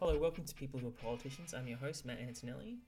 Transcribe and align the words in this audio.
Hello, 0.00 0.18
welcome 0.18 0.42
to 0.42 0.54
People 0.56 0.80
Who 0.80 0.88
Are 0.88 0.90
Politicians. 0.90 1.54
I'm 1.54 1.68
your 1.68 1.78
host, 1.78 2.04
Matt 2.04 2.18
Antonelli. 2.20 2.78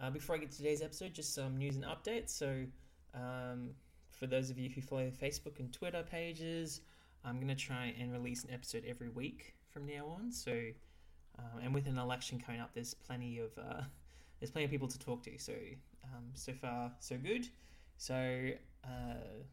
Uh, 0.00 0.10
before 0.10 0.34
I 0.34 0.38
get 0.38 0.50
to 0.50 0.56
today's 0.56 0.82
episode, 0.82 1.14
just 1.14 1.32
some 1.32 1.56
news 1.56 1.76
and 1.76 1.84
updates. 1.84 2.30
So, 2.30 2.64
um, 3.14 3.70
for 4.10 4.26
those 4.26 4.50
of 4.50 4.58
you 4.58 4.68
who 4.68 4.80
follow 4.82 5.08
Facebook 5.08 5.60
and 5.60 5.72
Twitter 5.72 6.02
pages, 6.02 6.80
I'm 7.24 7.36
going 7.36 7.46
to 7.46 7.54
try 7.54 7.94
and 7.98 8.12
release 8.12 8.42
an 8.42 8.50
episode 8.52 8.82
every 8.88 9.08
week 9.08 9.54
from 9.68 9.86
now 9.86 10.06
on. 10.06 10.32
So, 10.32 10.50
um, 11.38 11.60
and 11.62 11.72
with 11.72 11.86
an 11.86 11.96
election 11.96 12.40
coming 12.44 12.60
up, 12.60 12.70
there's 12.74 12.92
plenty 12.92 13.38
of 13.38 13.56
uh, 13.56 13.82
there's 14.40 14.50
plenty 14.50 14.64
of 14.64 14.70
people 14.72 14.88
to 14.88 14.98
talk 14.98 15.22
to. 15.22 15.38
So, 15.38 15.52
um, 16.02 16.24
so 16.34 16.52
far, 16.52 16.90
so 16.98 17.16
good. 17.18 17.48
So, 17.98 18.50
uh, 18.84 19.44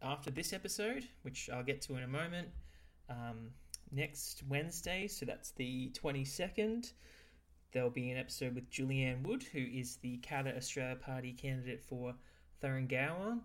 after 0.00 0.30
this 0.30 0.54
episode, 0.54 1.06
which 1.20 1.50
I'll 1.52 1.62
get 1.62 1.82
to 1.82 1.96
in 1.96 2.02
a 2.02 2.08
moment, 2.08 2.48
um, 3.10 3.50
next 3.94 4.42
Wednesday, 4.48 5.06
so 5.06 5.24
that's 5.24 5.52
the 5.52 5.90
22nd, 6.02 6.92
there'll 7.72 7.90
be 7.90 8.10
an 8.10 8.18
episode 8.18 8.54
with 8.54 8.70
Julianne 8.70 9.22
Wood, 9.22 9.42
who 9.42 9.58
is 9.58 9.96
the 9.96 10.18
Katter 10.18 10.56
Australia 10.56 10.96
Party 10.96 11.32
candidate 11.32 11.82
for 11.82 12.14
Thuringowa. 12.62 13.38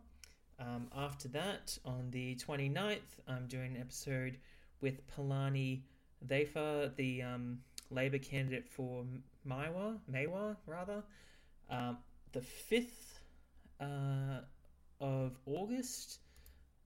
Um, 0.60 0.88
after 0.96 1.28
that, 1.30 1.78
on 1.86 2.10
the 2.12 2.36
29th, 2.36 3.20
I'm 3.28 3.48
doing 3.48 3.76
an 3.76 3.82
episode 3.82 4.38
with 4.82 5.02
Palani 5.08 5.82
Thapa, 6.28 6.92
the 6.96 7.22
um, 7.24 7.60
Labor 7.92 8.18
candidate 8.18 8.68
for 8.68 9.06
Maiwar, 9.48 9.98
Maiwar 10.12 10.58
rather. 10.66 11.04
Um, 11.70 11.98
the 12.34 12.42
5th 12.42 13.20
uh, 13.80 14.42
of 15.00 15.38
August, 15.46 16.20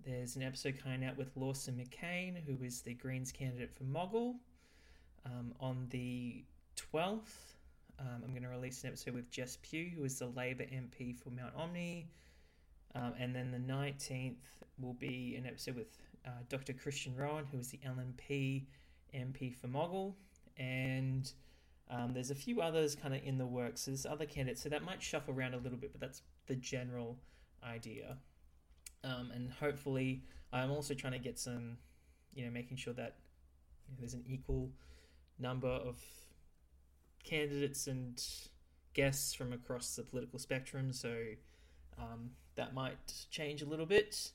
there's 0.06 0.36
an 0.36 0.44
episode 0.44 0.80
coming 0.82 1.06
out 1.06 1.18
with 1.18 1.32
Lawson 1.36 1.76
McCain, 1.76 2.36
who 2.46 2.64
is 2.64 2.82
the 2.82 2.94
Greens 2.94 3.32
candidate 3.32 3.72
for 3.74 3.84
Moggill. 3.84 4.36
Um, 5.26 5.54
on 5.60 5.88
the 5.90 6.44
12th, 6.94 7.56
um, 8.00 8.22
I'm 8.24 8.32
going 8.32 8.44
to 8.44 8.50
release 8.50 8.84
an 8.84 8.90
episode 8.90 9.14
with 9.14 9.32
Jess 9.32 9.58
Pugh, 9.62 9.92
who 9.96 10.04
is 10.04 10.20
the 10.20 10.28
Labor 10.28 10.64
MP 10.64 11.16
for 11.16 11.30
Mount 11.30 11.56
Ommaney. 11.56 12.06
Um, 12.96 13.14
and 13.18 13.34
then 13.34 13.52
the 13.52 13.74
19th 13.74 14.36
will 14.80 14.94
be 14.94 15.36
an 15.38 15.46
episode 15.46 15.76
with 15.76 15.98
uh, 16.26 16.32
Dr. 16.50 16.74
Christian 16.74 17.16
Rowan, 17.16 17.46
who 17.52 17.58
is 17.58 17.70
the 17.70 17.80
LNP 17.86 18.66
MP 19.16 19.56
for 19.56 19.68
Moggill. 19.68 20.14
And 20.58 21.32
um, 21.90 22.14
there's 22.14 22.32
a 22.32 22.36
few 22.36 22.62
others 22.62 22.96
kind 22.96 23.14
of 23.14 23.22
in 23.24 23.38
the 23.38 23.46
works. 23.46 23.86
There's 23.86 24.06
other 24.06 24.26
candidates, 24.26 24.62
so 24.62 24.70
that 24.70 24.84
might 24.84 25.02
shuffle 25.02 25.34
around 25.34 25.54
a 25.54 25.58
little 25.58 25.78
bit, 25.78 25.92
but 25.94 26.02
that's 26.02 26.22
the 26.48 26.56
general 26.56 27.18
idea. 27.64 28.18
Um, 29.04 29.32
and 29.34 29.52
hopefully, 29.52 30.24
I'm 30.52 30.72
also 30.72 30.94
trying 30.94 31.14
to 31.14 31.20
get 31.20 31.38
some, 31.40 31.78
you 32.34 32.46
know, 32.46 32.52
making 32.52 32.78
sure 32.78 32.94
that 32.94 33.16
you 33.88 33.94
know, 33.94 34.00
there's 34.00 34.14
an 34.14 34.24
equal 34.28 34.70
number 35.40 35.68
of 35.68 36.00
candidates 37.24 37.88
and 37.88 38.24
guests 38.94 39.34
from 39.34 39.54
across 39.54 39.96
the 39.96 40.04
political 40.04 40.40
spectrum. 40.40 40.94
So 40.94 41.14
um, 41.98 42.32
that 42.56 42.74
might 42.74 43.26
change 43.30 43.62
a 43.62 43.66
little 43.66 43.86
bit. 43.86 44.32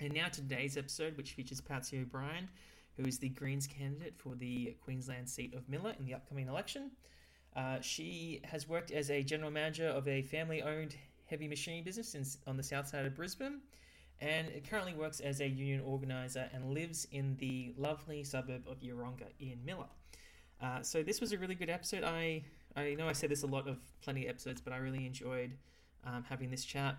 And 0.00 0.12
now 0.12 0.28
today's 0.28 0.76
episode, 0.76 1.16
which 1.16 1.32
features 1.32 1.60
Patsy 1.60 2.00
O'Brien, 2.00 2.48
who 2.96 3.04
is 3.04 3.18
the 3.18 3.28
Greens 3.28 3.66
candidate 3.66 4.14
for 4.18 4.34
the 4.34 4.76
Queensland 4.82 5.28
seat 5.28 5.54
of 5.54 5.68
Miller 5.68 5.94
in 5.98 6.04
the 6.04 6.14
upcoming 6.14 6.48
election. 6.48 6.90
Uh, 7.54 7.80
she 7.80 8.40
has 8.44 8.68
worked 8.68 8.90
as 8.90 9.10
a 9.10 9.22
general 9.22 9.50
manager 9.50 9.86
of 9.86 10.08
a 10.08 10.22
family 10.22 10.62
owned 10.62 10.96
heavy 11.32 11.48
machinery 11.48 11.80
business 11.80 12.14
in, 12.14 12.26
on 12.46 12.58
the 12.58 12.62
south 12.62 12.86
side 12.86 13.06
of 13.06 13.14
Brisbane 13.14 13.62
and 14.20 14.48
it 14.48 14.68
currently 14.68 14.92
works 14.92 15.20
as 15.20 15.40
a 15.40 15.48
union 15.48 15.80
organizer 15.80 16.46
and 16.52 16.74
lives 16.74 17.08
in 17.10 17.36
the 17.38 17.72
lovely 17.78 18.22
suburb 18.22 18.68
of 18.68 18.80
Yeronga 18.80 19.28
in 19.40 19.58
Miller. 19.64 19.88
Uh, 20.60 20.82
so 20.82 21.02
this 21.02 21.22
was 21.22 21.32
a 21.32 21.38
really 21.38 21.54
good 21.54 21.70
episode. 21.70 22.04
I 22.04 22.44
I 22.76 22.94
know 22.94 23.08
I 23.08 23.12
said 23.12 23.30
this 23.30 23.44
a 23.44 23.46
lot 23.46 23.66
of 23.66 23.78
plenty 24.02 24.26
of 24.26 24.30
episodes, 24.30 24.60
but 24.60 24.74
I 24.74 24.76
really 24.76 25.06
enjoyed 25.06 25.52
um, 26.04 26.22
having 26.28 26.50
this 26.50 26.66
chat. 26.66 26.96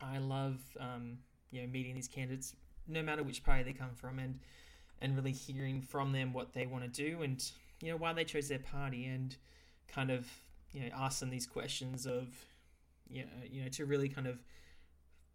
I 0.00 0.18
love 0.18 0.60
um, 0.78 1.18
you 1.50 1.62
know 1.62 1.66
meeting 1.66 1.96
these 1.96 2.08
candidates, 2.08 2.54
no 2.86 3.02
matter 3.02 3.24
which 3.24 3.42
party 3.42 3.64
they 3.64 3.72
come 3.72 3.94
from, 3.94 4.20
and 4.20 4.38
and 5.00 5.16
really 5.16 5.32
hearing 5.32 5.82
from 5.82 6.12
them 6.12 6.32
what 6.32 6.52
they 6.52 6.64
want 6.64 6.84
to 6.84 6.88
do 6.88 7.22
and 7.22 7.50
you 7.82 7.90
know 7.90 7.96
why 7.96 8.12
they 8.12 8.24
chose 8.24 8.48
their 8.48 8.60
party 8.60 9.04
and 9.04 9.36
kind 9.88 10.10
of 10.10 10.28
you 10.72 10.80
know 10.80 10.88
ask 10.94 11.18
them 11.18 11.28
these 11.28 11.46
questions 11.46 12.06
of 12.06 12.28
you 13.08 13.22
know, 13.22 13.28
you 13.50 13.62
know 13.62 13.68
to 13.68 13.84
really 13.84 14.08
kind 14.08 14.26
of 14.26 14.42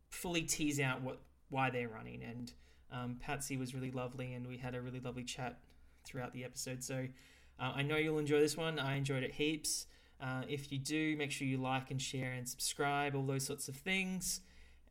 fully 0.10 0.42
tease 0.42 0.80
out 0.80 1.02
what 1.02 1.20
why 1.50 1.70
they're 1.70 1.90
running. 1.90 2.24
And 2.24 2.52
um, 2.92 3.18
Patsy 3.20 3.58
was 3.58 3.74
really 3.74 3.92
lovely 3.92 4.34
and 4.34 4.48
we 4.48 4.58
had 4.58 4.76
a 4.76 4.82
really 4.82 5.00
lovely 5.00 5.24
chat 5.24 5.60
throughout 6.06 6.34
the 6.34 6.44
episode. 6.44 6.84
So 6.84 7.08
uh, 7.60 7.72
I 7.76 7.84
know 7.84 7.98
you'll 7.98 8.20
enjoy 8.20 8.40
this 8.40 8.58
one. 8.58 8.80
I 8.80 8.96
enjoyed 8.96 9.24
it 9.24 9.34
heaps. 9.34 9.88
Uh, 10.22 10.42
if 10.50 10.72
you 10.72 10.80
do 10.80 11.16
make 11.16 11.32
sure 11.32 11.48
you 11.48 11.58
like 11.58 11.92
and 11.92 12.02
share 12.02 12.34
and 12.34 12.48
subscribe 12.48 13.16
all 13.16 13.24
those 13.24 13.46
sorts 13.46 13.68
of 13.68 13.76
things. 13.76 14.42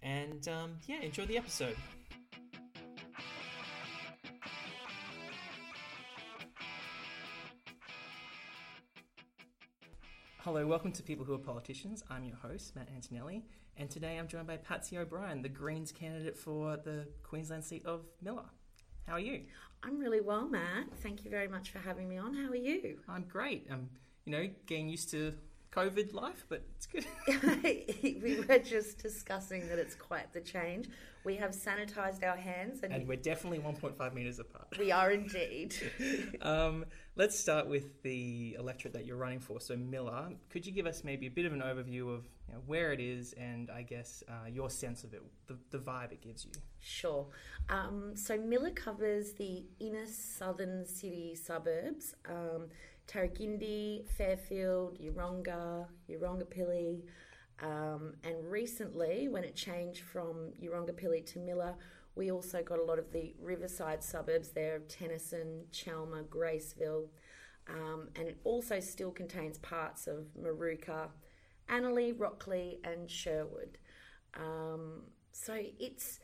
And 0.02 0.46
um, 0.48 0.76
yeah 0.86 1.00
enjoy 1.00 1.26
the 1.26 1.38
episode 1.38 1.76
Hello, 10.46 10.64
welcome 10.64 10.92
to 10.92 11.02
People 11.02 11.24
Who 11.24 11.34
Are 11.34 11.38
Politicians. 11.38 12.04
I'm 12.08 12.22
your 12.22 12.36
host, 12.36 12.76
Matt 12.76 12.86
Antonelli, 12.94 13.42
and 13.76 13.90
today 13.90 14.16
I'm 14.16 14.28
joined 14.28 14.46
by 14.46 14.56
Patsy 14.56 14.96
O'Brien, 14.96 15.42
the 15.42 15.48
Greens 15.48 15.90
candidate 15.90 16.38
for 16.38 16.76
the 16.76 17.08
Queensland 17.24 17.64
seat 17.64 17.84
of 17.84 18.02
Miller. 18.22 18.44
How 19.08 19.14
are 19.14 19.18
you? 19.18 19.42
I'm 19.82 19.98
really 19.98 20.20
well, 20.20 20.48
Matt. 20.48 20.86
Thank 21.02 21.24
you 21.24 21.32
very 21.32 21.48
much 21.48 21.70
for 21.70 21.80
having 21.80 22.08
me 22.08 22.16
on. 22.16 22.32
How 22.32 22.48
are 22.48 22.54
you? 22.54 23.00
I'm 23.08 23.24
great. 23.24 23.66
I'm, 23.72 23.90
you 24.24 24.30
know, 24.30 24.48
getting 24.66 24.88
used 24.88 25.10
to 25.10 25.34
COVID 25.76 26.14
life, 26.14 26.46
but 26.48 26.64
it's 26.74 26.86
good. 26.86 27.04
we 28.22 28.44
were 28.48 28.58
just 28.58 28.98
discussing 28.98 29.68
that 29.68 29.78
it's 29.78 29.94
quite 29.94 30.32
the 30.32 30.40
change. 30.40 30.88
We 31.24 31.36
have 31.36 31.50
sanitized 31.50 32.24
our 32.24 32.36
hands, 32.36 32.80
and, 32.82 32.92
and 32.94 33.06
we're 33.06 33.16
definitely 33.16 33.58
1.5 33.58 34.14
meters 34.14 34.38
apart. 34.38 34.78
We 34.78 34.90
are 34.90 35.10
indeed. 35.10 35.74
um, 36.42 36.86
let's 37.16 37.38
start 37.38 37.68
with 37.68 38.02
the 38.02 38.56
electorate 38.58 38.94
that 38.94 39.04
you're 39.04 39.16
running 39.16 39.40
for. 39.40 39.60
So, 39.60 39.76
Miller, 39.76 40.30
could 40.50 40.64
you 40.64 40.72
give 40.72 40.86
us 40.86 41.04
maybe 41.04 41.26
a 41.26 41.30
bit 41.30 41.44
of 41.44 41.52
an 41.52 41.60
overview 41.60 42.14
of 42.14 42.24
you 42.48 42.54
know, 42.54 42.60
where 42.66 42.92
it 42.92 43.00
is 43.00 43.32
and 43.34 43.70
I 43.70 43.82
guess 43.82 44.22
uh, 44.28 44.48
your 44.48 44.70
sense 44.70 45.04
of 45.04 45.14
it, 45.14 45.22
the, 45.46 45.56
the 45.70 45.78
vibe 45.78 46.12
it 46.12 46.20
gives 46.20 46.44
you? 46.44 46.52
Sure. 46.80 47.26
Um, 47.68 48.12
so, 48.14 48.36
Miller 48.36 48.70
covers 48.70 49.32
the 49.32 49.64
inner 49.80 50.06
southern 50.06 50.86
city 50.86 51.34
suburbs. 51.34 52.14
Um, 52.28 52.68
Tarragindi, 53.08 54.06
Fairfield, 54.08 54.98
Yeronga, 54.98 55.86
Yeronga 56.10 56.44
um, 57.62 58.14
and 58.22 58.50
recently, 58.50 59.28
when 59.28 59.44
it 59.44 59.54
changed 59.54 60.00
from 60.00 60.52
Yeronga 60.60 61.26
to 61.26 61.38
Miller, 61.38 61.74
we 62.14 62.30
also 62.30 62.62
got 62.62 62.78
a 62.78 62.82
lot 62.82 62.98
of 62.98 63.12
the 63.12 63.34
riverside 63.40 64.02
suburbs 64.02 64.50
there 64.50 64.76
of 64.76 64.88
Tennyson, 64.88 65.64
Chelmer, 65.72 66.24
Graceville, 66.24 67.08
um, 67.68 68.08
and 68.16 68.28
it 68.28 68.38
also 68.44 68.80
still 68.80 69.10
contains 69.10 69.58
parts 69.58 70.06
of 70.06 70.26
Moorooka, 70.40 71.08
Annerley, 71.68 72.12
Rocklea, 72.12 72.78
and 72.84 73.10
Sherwood. 73.10 73.78
Um, 74.34 75.02
so 75.32 75.58
it's 75.78 76.20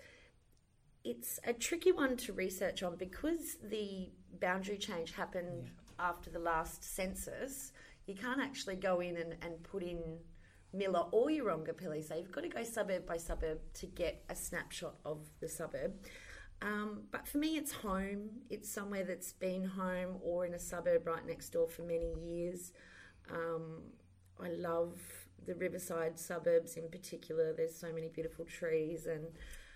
it's 1.04 1.40
a 1.44 1.52
tricky 1.52 1.90
one 1.90 2.16
to 2.16 2.32
research 2.32 2.82
on 2.82 2.96
because 2.96 3.56
the 3.70 4.10
boundary 4.40 4.78
change 4.78 5.12
happened 5.12 5.64
yeah. 5.64 6.06
after 6.08 6.30
the 6.30 6.38
last 6.38 6.84
census. 6.84 7.72
You 8.06 8.14
can't 8.14 8.40
actually 8.40 8.76
go 8.76 9.00
in 9.00 9.16
and, 9.16 9.34
and 9.42 9.62
put 9.64 9.82
in 9.82 10.18
Miller 10.72 11.04
or 11.10 11.28
Yeronga 11.28 11.74
So 12.06 12.14
you've 12.14 12.32
got 12.32 12.42
to 12.42 12.48
go 12.48 12.62
suburb 12.62 13.06
by 13.06 13.16
suburb 13.16 13.58
to 13.74 13.86
get 13.86 14.24
a 14.28 14.34
snapshot 14.34 14.94
of 15.04 15.26
the 15.40 15.48
suburb. 15.48 15.92
Um, 16.62 17.02
but 17.10 17.26
for 17.26 17.38
me, 17.38 17.56
it's 17.56 17.72
home. 17.72 18.30
It's 18.48 18.70
somewhere 18.72 19.04
that's 19.04 19.32
been 19.32 19.64
home 19.64 20.18
or 20.22 20.46
in 20.46 20.54
a 20.54 20.58
suburb 20.58 21.06
right 21.06 21.26
next 21.26 21.50
door 21.50 21.68
for 21.68 21.82
many 21.82 22.14
years. 22.24 22.72
Um, 23.30 23.82
I 24.40 24.50
love 24.50 24.98
the 25.46 25.54
riverside 25.54 26.18
suburbs 26.18 26.76
in 26.76 26.88
particular. 26.88 27.52
There's 27.52 27.76
so 27.76 27.92
many 27.92 28.08
beautiful 28.08 28.44
trees 28.44 29.06
and 29.06 29.26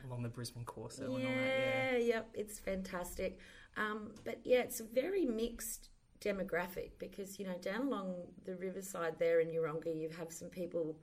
along 0.07 0.23
the 0.23 0.29
Brisbane 0.29 0.65
Corso 0.65 1.03
yeah, 1.03 1.17
and 1.17 1.27
all 1.27 1.33
that. 1.33 1.93
Yeah, 1.93 1.97
yep, 1.99 2.29
it's 2.35 2.59
fantastic. 2.59 3.39
Um, 3.77 4.13
but 4.25 4.41
yeah, 4.45 4.61
it's 4.61 4.81
a 4.81 4.85
very 4.85 5.25
mixed 5.25 5.91
demographic 6.21 6.91
because 6.99 7.39
you 7.39 7.47
know 7.47 7.57
down 7.61 7.83
along 7.83 8.15
the 8.45 8.57
riverside 8.57 9.19
there 9.19 9.41
in 9.41 9.49
Yeronga, 9.49 9.95
you 9.95 10.09
have 10.19 10.33
some 10.33 10.49
people 10.49 10.97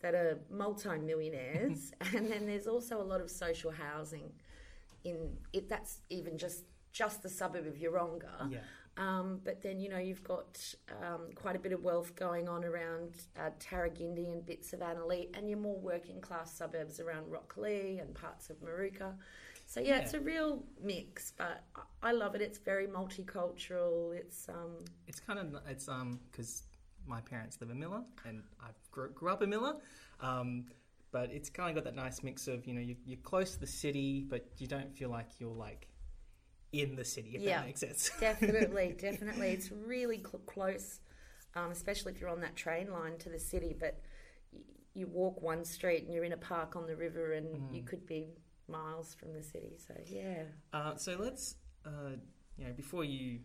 that 0.00 0.14
are 0.14 0.38
multi-millionaires, 0.50 1.92
and 2.14 2.30
then 2.30 2.46
there's 2.46 2.66
also 2.66 3.00
a 3.00 3.04
lot 3.04 3.20
of 3.20 3.30
social 3.30 3.70
housing. 3.70 4.32
In 5.04 5.36
it, 5.52 5.68
that's 5.68 6.00
even 6.08 6.38
just 6.38 6.64
just 6.94 7.22
the 7.22 7.28
suburb 7.28 7.66
of 7.66 7.74
Yeronga. 7.74 8.50
Yeah. 8.50 8.60
Um, 8.96 9.40
but 9.44 9.60
then, 9.60 9.80
you 9.80 9.88
know, 9.88 9.98
you've 9.98 10.22
got 10.22 10.56
um, 11.02 11.22
quite 11.34 11.56
a 11.56 11.58
bit 11.58 11.72
of 11.72 11.82
wealth 11.82 12.14
going 12.14 12.48
on 12.48 12.64
around 12.64 13.10
uh, 13.36 13.50
Tarragindi 13.58 14.32
and 14.32 14.46
bits 14.46 14.72
of 14.72 14.78
Annerley, 14.80 15.28
and 15.36 15.48
your 15.50 15.58
more 15.58 15.76
working 15.76 16.20
class 16.20 16.56
suburbs 16.56 17.00
around 17.00 17.24
Rocklea 17.26 18.00
and 18.00 18.14
parts 18.14 18.50
of 18.50 18.56
Moorooka. 18.62 19.12
So 19.66 19.80
yeah, 19.80 19.96
Yeah. 19.96 19.98
it's 20.02 20.14
a 20.14 20.20
real 20.20 20.62
mix, 20.80 21.32
but 21.36 21.64
I- 21.74 22.10
I 22.10 22.12
love 22.12 22.36
it. 22.36 22.40
It's 22.42 22.58
very 22.58 22.86
multicultural. 22.86 24.14
It's 24.14 24.48
um, 24.48 24.84
It's 25.08 25.18
kind 25.20 25.38
of 25.40 25.60
it's 25.68 25.88
um 25.88 26.20
because 26.30 26.62
my 27.06 27.20
parents 27.20 27.60
live 27.60 27.70
in 27.70 27.78
Miller 27.80 28.02
and 28.26 28.42
I 28.60 28.68
grew, 28.92 29.10
grew 29.10 29.30
up 29.32 29.42
in 29.42 29.50
Miller, 29.50 29.74
um, 30.20 30.66
but 31.10 31.30
it's 31.32 31.50
kind 31.50 31.68
of 31.70 31.74
got 31.74 31.84
that 31.84 31.96
nice 31.96 32.22
mix 32.22 32.46
of 32.46 32.64
you 32.66 32.74
know 32.74 32.80
you, 32.80 32.94
you're 33.04 33.18
close 33.22 33.54
to 33.54 33.60
the 33.60 33.66
city, 33.66 34.24
but 34.28 34.46
you 34.58 34.66
don't 34.68 34.94
feel 34.96 35.08
like 35.10 35.30
you're 35.40 35.50
like 35.68 35.88
in 36.82 36.96
the 36.96 37.04
city 37.04 37.30
if 37.36 37.42
Yeah. 37.42 37.58
that 37.60 37.66
makes 37.66 37.80
sense. 37.80 38.10
definitely, 38.20 38.94
definitely, 38.98 39.48
it's 39.50 39.70
really 39.70 40.18
cl- 40.18 40.42
close, 40.46 41.00
um, 41.54 41.70
especially 41.70 42.12
if 42.12 42.20
you're 42.20 42.30
on 42.30 42.40
that 42.40 42.56
train 42.56 42.90
line 42.92 43.16
to 43.18 43.28
the 43.30 43.38
city. 43.38 43.74
But 43.78 44.00
y- 44.52 44.60
you 44.94 45.06
walk 45.06 45.42
one 45.42 45.64
street 45.64 46.04
and 46.04 46.12
you're 46.12 46.24
in 46.24 46.32
a 46.32 46.36
park 46.38 46.76
on 46.76 46.86
the 46.86 46.96
river, 46.96 47.32
and 47.32 47.72
you 47.74 47.82
could 47.82 48.06
be 48.06 48.28
miles 48.68 49.14
from 49.14 49.32
the 49.32 49.42
city. 49.42 49.76
So 49.86 49.94
yeah, 50.06 50.44
Uh, 50.72 50.96
so 50.96 51.16
let's, 51.18 51.56
uh, 51.84 52.16
you 52.56 52.64
know, 52.66 52.72
before 52.72 53.04
you, 53.04 53.40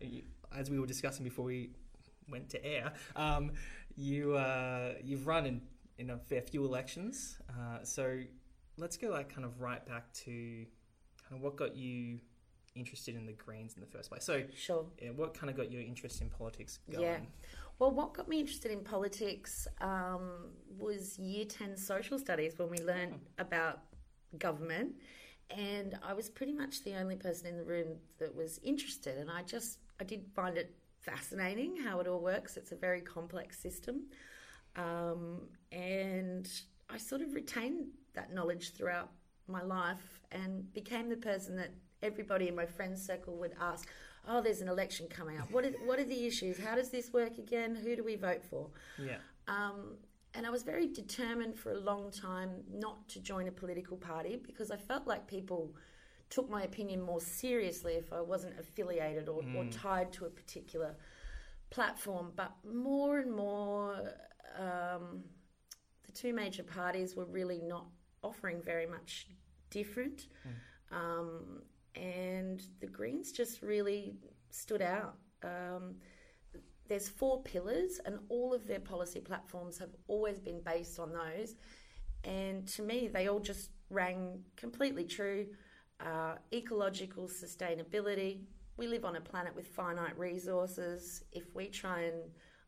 you, 0.00 0.22
as 0.54 0.70
we 0.70 0.78
were 0.78 0.86
discussing 0.86 1.24
before 1.24 1.44
we 1.44 1.70
went 2.28 2.48
to 2.50 2.64
air, 2.64 2.92
um, 3.16 3.52
you 3.96 4.34
uh, 4.34 4.94
you've 5.02 5.26
run 5.26 5.46
in, 5.46 5.60
in 5.98 6.10
a 6.10 6.18
fair 6.18 6.42
few 6.42 6.64
elections. 6.64 7.38
Uh, 7.48 7.82
so 7.84 8.20
let's 8.78 8.96
go 8.96 9.08
like 9.10 9.28
kind 9.34 9.44
of 9.44 9.60
right 9.60 9.84
back 9.86 10.12
to 10.12 10.66
kind 11.28 11.32
of 11.36 11.40
what 11.42 11.56
got 11.56 11.74
you 11.76 12.20
interested 12.76 13.16
in 13.16 13.26
the 13.26 13.32
Greens 13.32 13.74
in 13.74 13.80
the 13.80 13.86
first 13.86 14.10
place. 14.10 14.24
So 14.24 14.42
sure. 14.54 14.84
yeah, 15.00 15.10
what 15.10 15.34
kind 15.34 15.50
of 15.50 15.56
got 15.56 15.72
your 15.72 15.82
interest 15.82 16.20
in 16.20 16.28
politics 16.28 16.78
going? 16.90 17.02
Yeah. 17.02 17.18
Well, 17.78 17.90
what 17.90 18.14
got 18.14 18.28
me 18.28 18.40
interested 18.40 18.70
in 18.70 18.80
politics 18.80 19.68
um, 19.80 20.50
was 20.78 21.18
year 21.18 21.44
10 21.44 21.76
social 21.76 22.18
studies 22.18 22.58
when 22.58 22.70
we 22.70 22.78
learned 22.78 23.20
about 23.38 23.80
government. 24.38 24.94
And 25.50 25.98
I 26.02 26.14
was 26.14 26.28
pretty 26.28 26.52
much 26.52 26.84
the 26.84 26.94
only 26.94 27.16
person 27.16 27.46
in 27.46 27.56
the 27.56 27.64
room 27.64 27.96
that 28.18 28.34
was 28.34 28.58
interested. 28.62 29.18
And 29.18 29.30
I 29.30 29.42
just, 29.42 29.78
I 30.00 30.04
did 30.04 30.24
find 30.34 30.56
it 30.56 30.74
fascinating 31.00 31.76
how 31.76 32.00
it 32.00 32.08
all 32.08 32.20
works. 32.20 32.56
It's 32.56 32.72
a 32.72 32.76
very 32.76 33.00
complex 33.00 33.58
system. 33.58 34.04
Um, 34.74 35.42
and 35.70 36.50
I 36.90 36.98
sort 36.98 37.22
of 37.22 37.34
retained 37.34 37.86
that 38.14 38.32
knowledge 38.32 38.72
throughout 38.72 39.10
my 39.48 39.62
life 39.62 40.20
and 40.32 40.72
became 40.72 41.08
the 41.08 41.16
person 41.16 41.56
that 41.56 41.70
everybody 42.02 42.48
in 42.48 42.54
my 42.54 42.66
friend 42.66 42.98
circle 42.98 43.36
would 43.38 43.54
ask, 43.60 43.88
Oh, 44.28 44.42
there's 44.42 44.60
an 44.60 44.68
election 44.68 45.06
coming 45.08 45.38
up. 45.38 45.50
What 45.52 45.64
are, 45.64 45.72
what 45.84 46.00
are 46.00 46.04
the 46.04 46.26
issues? 46.26 46.58
How 46.58 46.74
does 46.74 46.90
this 46.90 47.12
work 47.12 47.38
again? 47.38 47.76
Who 47.76 47.94
do 47.94 48.02
we 48.02 48.16
vote 48.16 48.42
for? 48.42 48.70
Yeah. 48.98 49.18
Um, 49.46 49.98
and 50.34 50.44
I 50.44 50.50
was 50.50 50.64
very 50.64 50.88
determined 50.88 51.56
for 51.56 51.72
a 51.72 51.78
long 51.78 52.10
time 52.10 52.50
not 52.72 53.08
to 53.10 53.20
join 53.20 53.46
a 53.48 53.52
political 53.52 53.96
party 53.96 54.36
because 54.44 54.70
I 54.70 54.76
felt 54.76 55.06
like 55.06 55.28
people 55.28 55.74
took 56.28 56.50
my 56.50 56.64
opinion 56.64 57.00
more 57.00 57.20
seriously 57.20 57.94
if 57.94 58.12
I 58.12 58.20
wasn't 58.20 58.58
affiliated 58.58 59.28
or, 59.28 59.42
or 59.56 59.64
tied 59.66 60.12
to 60.14 60.26
a 60.26 60.28
particular 60.30 60.96
platform. 61.70 62.32
But 62.34 62.52
more 62.70 63.18
and 63.18 63.32
more, 63.32 63.94
um, 64.58 65.22
the 66.04 66.12
two 66.12 66.34
major 66.34 66.64
parties 66.64 67.14
were 67.14 67.26
really 67.26 67.60
not 67.62 67.86
offering 68.22 68.60
very 68.60 68.86
much 68.86 69.28
different. 69.70 70.26
Um, 70.90 71.62
and 71.96 72.62
the 72.80 72.86
Greens 72.86 73.32
just 73.32 73.62
really 73.62 74.14
stood 74.50 74.82
out. 74.82 75.16
Um, 75.42 75.96
there's 76.88 77.08
four 77.08 77.42
pillars, 77.42 78.00
and 78.04 78.18
all 78.28 78.54
of 78.54 78.66
their 78.66 78.80
policy 78.80 79.20
platforms 79.20 79.78
have 79.78 79.90
always 80.06 80.38
been 80.38 80.60
based 80.60 80.98
on 80.98 81.12
those. 81.12 81.56
And 82.24 82.66
to 82.68 82.82
me, 82.82 83.08
they 83.08 83.28
all 83.28 83.40
just 83.40 83.70
rang 83.90 84.44
completely 84.56 85.04
true. 85.04 85.46
Uh, 86.00 86.34
ecological 86.52 87.28
sustainability. 87.28 88.40
We 88.76 88.86
live 88.86 89.04
on 89.04 89.16
a 89.16 89.20
planet 89.20 89.54
with 89.56 89.66
finite 89.68 90.18
resources. 90.18 91.24
If 91.32 91.54
we 91.54 91.68
try 91.68 92.02
and 92.02 92.22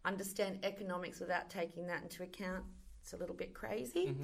understand 0.04 0.60
economics 0.62 1.20
without 1.20 1.50
taking 1.50 1.86
that 1.88 2.02
into 2.02 2.22
account, 2.22 2.64
it's 3.08 3.14
a 3.14 3.16
little 3.16 3.34
bit 3.34 3.55
crazy. 3.55 4.14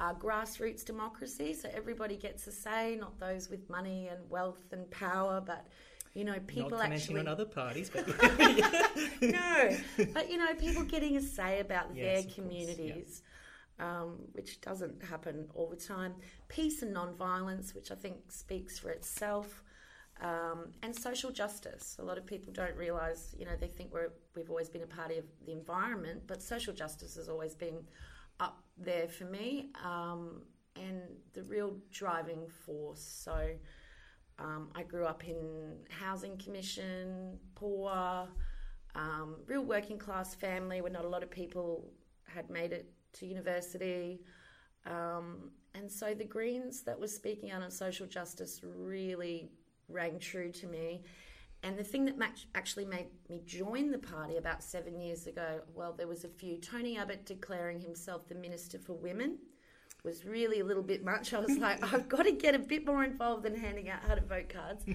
Uh, 0.00 0.14
grassroots 0.14 0.84
democracy, 0.84 1.54
so 1.54 1.68
everybody 1.72 2.16
gets 2.16 2.44
a 2.48 2.52
say, 2.52 2.96
not 2.98 3.20
those 3.20 3.48
with 3.48 3.70
money 3.70 4.08
and 4.08 4.18
wealth 4.28 4.72
and 4.72 4.90
power, 4.90 5.40
but 5.40 5.68
you 6.14 6.24
know, 6.24 6.40
people 6.48 6.70
Not 6.70 6.90
actually 6.90 7.20
on 7.20 7.28
other 7.28 7.44
parties, 7.44 7.88
but 7.88 8.06
no, 9.22 9.76
but 10.12 10.28
you 10.28 10.38
know, 10.38 10.52
people 10.54 10.82
getting 10.82 11.16
a 11.16 11.22
say 11.22 11.60
about 11.60 11.94
Yes, 11.94 12.24
their 12.24 12.34
communities, 12.34 13.22
um, 13.78 14.16
which 14.32 14.60
doesn't 14.60 15.04
happen 15.04 15.46
all 15.54 15.68
the 15.68 15.76
time. 15.76 16.14
Peace 16.48 16.82
and 16.82 16.92
non-violence, 16.92 17.76
which 17.76 17.92
I 17.92 17.94
think 17.94 18.16
speaks 18.28 18.76
for 18.76 18.90
itself, 18.90 19.62
um, 20.20 20.72
and 20.82 20.94
social 20.94 21.30
justice. 21.30 21.96
A 22.00 22.04
lot 22.04 22.18
of 22.18 22.26
people 22.26 22.52
don't 22.52 22.76
realise, 22.76 23.34
you 23.38 23.44
know, 23.44 23.56
they 23.58 23.68
think 23.68 23.92
we're 23.92 24.12
we've 24.34 24.50
always 24.50 24.68
been 24.68 24.82
a 24.82 24.86
party 24.86 25.16
of 25.18 25.24
the 25.46 25.52
environment, 25.52 26.22
but 26.26 26.42
social 26.42 26.74
justice 26.74 27.14
has 27.14 27.28
always 27.28 27.54
been 27.54 27.78
up 28.40 28.62
there 28.76 29.08
for 29.08 29.24
me, 29.24 29.70
um, 29.84 30.42
and 30.76 31.02
the 31.34 31.42
real 31.42 31.76
driving 31.90 32.46
force. 32.64 33.02
So. 33.02 33.50
Um, 34.38 34.70
I 34.74 34.82
grew 34.82 35.04
up 35.04 35.28
in 35.28 35.76
housing 35.90 36.36
commission, 36.38 37.38
poor, 37.54 38.26
um, 38.94 39.36
real 39.46 39.64
working 39.64 39.98
class 39.98 40.34
family 40.34 40.80
where 40.80 40.90
not 40.90 41.04
a 41.04 41.08
lot 41.08 41.22
of 41.22 41.30
people 41.30 41.92
had 42.26 42.50
made 42.50 42.72
it 42.72 42.90
to 43.14 43.26
university. 43.26 44.20
Um, 44.86 45.50
and 45.74 45.90
so 45.90 46.14
the 46.14 46.24
Greens 46.24 46.82
that 46.82 46.98
was 46.98 47.14
speaking 47.14 47.50
out 47.50 47.62
on 47.62 47.70
social 47.70 48.06
justice 48.06 48.60
really 48.62 49.50
rang 49.88 50.18
true 50.18 50.50
to 50.52 50.66
me. 50.66 51.04
And 51.62 51.78
the 51.78 51.84
thing 51.84 52.04
that 52.06 52.16
actually 52.54 52.84
made 52.84 53.06
me 53.28 53.42
join 53.46 53.90
the 53.90 53.98
party 53.98 54.36
about 54.36 54.64
seven 54.64 55.00
years 55.00 55.26
ago, 55.28 55.60
well, 55.74 55.92
there 55.92 56.08
was 56.08 56.24
a 56.24 56.28
few. 56.28 56.58
Tony 56.58 56.98
Abbott 56.98 57.24
declaring 57.24 57.80
himself 57.80 58.26
the 58.28 58.34
Minister 58.34 58.78
for 58.78 58.94
Women 58.94 59.38
was 60.02 60.24
really 60.24 60.58
a 60.58 60.64
little 60.64 60.82
bit 60.82 61.04
much. 61.04 61.32
I 61.32 61.38
was 61.38 61.56
like, 61.58 61.80
I've 61.94 62.08
got 62.08 62.24
to 62.24 62.32
get 62.32 62.56
a 62.56 62.58
bit 62.58 62.84
more 62.84 63.04
involved 63.04 63.44
than 63.44 63.54
handing 63.54 63.88
out 63.88 64.00
how 64.06 64.14
to 64.14 64.20
vote 64.20 64.48
cards. 64.48 64.84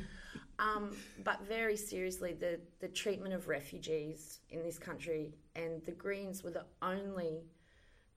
Um, 0.60 0.98
but 1.24 1.48
very 1.48 1.78
seriously, 1.78 2.34
the, 2.34 2.60
the 2.80 2.88
treatment 2.88 3.34
of 3.34 3.48
refugees 3.48 4.40
in 4.50 4.64
this 4.64 4.80
country, 4.80 5.36
and 5.56 5.84
the 5.86 5.92
Greens 5.92 6.44
were 6.44 6.50
the 6.50 6.66
only 6.81 7.44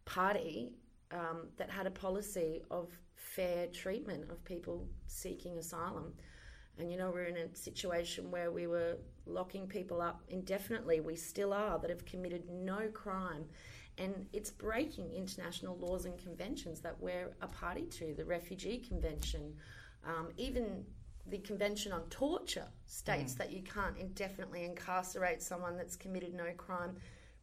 party 0.07 0.73
um, 1.13 1.49
that 1.59 1.71
had 1.71 1.87
a 1.87 1.91
policy 1.91 2.63
of 2.71 2.89
fair 3.15 3.67
treatment 3.67 4.31
of 4.31 4.43
people 4.45 4.89
seeking 5.07 5.59
asylum. 5.59 6.15
And 6.81 6.91
you 6.91 6.97
know, 6.97 7.11
we're 7.11 7.25
in 7.25 7.37
a 7.37 7.55
situation 7.55 8.31
where 8.31 8.51
we 8.51 8.67
were 8.67 8.97
locking 9.27 9.67
people 9.67 10.01
up 10.01 10.23
indefinitely. 10.29 11.01
We 11.01 11.15
still 11.17 11.53
are 11.53 11.79
that 11.79 11.91
have 11.91 12.05
committed 12.05 12.49
no 12.51 12.89
crime. 12.89 13.45
And 13.99 14.27
it's 14.33 14.51
breaking 14.51 15.13
international 15.13 15.77
laws 15.77 16.07
and 16.07 16.17
conventions 16.19 16.81
that 16.81 16.97
we're 16.99 17.33
a 17.43 17.47
party 17.47 17.83
to 17.83 18.15
the 18.17 18.25
Refugee 18.25 18.79
Convention, 18.79 19.55
um, 20.07 20.29
even 20.39 20.85
the 21.27 21.39
Convention 21.39 21.93
on 21.93 22.03
Torture 22.09 22.67
states 22.87 23.35
that 23.35 23.53
you 23.53 23.63
can't 23.63 23.97
indefinitely 23.99 24.65
incarcerate 24.65 25.43
someone 25.43 25.77
that's 25.77 25.97
committed 25.97 26.35
no 26.35 26.51
crime 26.57 26.97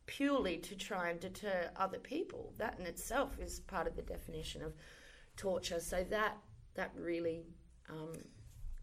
purely 0.08 0.58
to 0.58 0.76
try 0.76 1.10
and 1.10 1.20
deter 1.20 1.70
other 1.76 2.00
people. 2.00 2.54
That 2.58 2.80
in 2.80 2.88
itself 2.88 3.38
is 3.40 3.60
part 3.62 3.86
of 3.86 3.96
the 3.96 4.02
definition 4.02 4.64
of 4.64 4.74
torture. 5.36 5.80
So 5.80 6.04
that 6.10 6.38
that 6.74 6.92
really 6.96 7.44
um, 7.90 8.14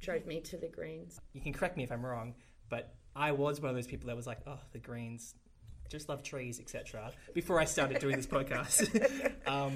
drove 0.04 0.26
me 0.26 0.40
to 0.40 0.56
the 0.56 0.68
Greens. 0.68 1.18
you 1.32 1.40
can 1.40 1.52
correct 1.52 1.76
me 1.76 1.82
if 1.84 1.90
I'm 1.92 2.04
wrong, 2.04 2.34
but 2.68 2.94
I 3.16 3.32
was 3.32 3.60
one 3.60 3.70
of 3.70 3.76
those 3.76 3.86
people 3.86 4.06
that 4.08 4.16
was 4.16 4.26
like, 4.26 4.40
oh, 4.46 4.58
the 4.72 4.78
Greens 4.78 5.34
just 5.90 6.08
love 6.08 6.22
trees, 6.22 6.60
etc. 6.60 7.12
Before 7.34 7.60
I 7.60 7.64
started 7.64 7.98
doing 8.00 8.16
this 8.16 8.26
podcast, 8.26 8.78
um, 9.46 9.72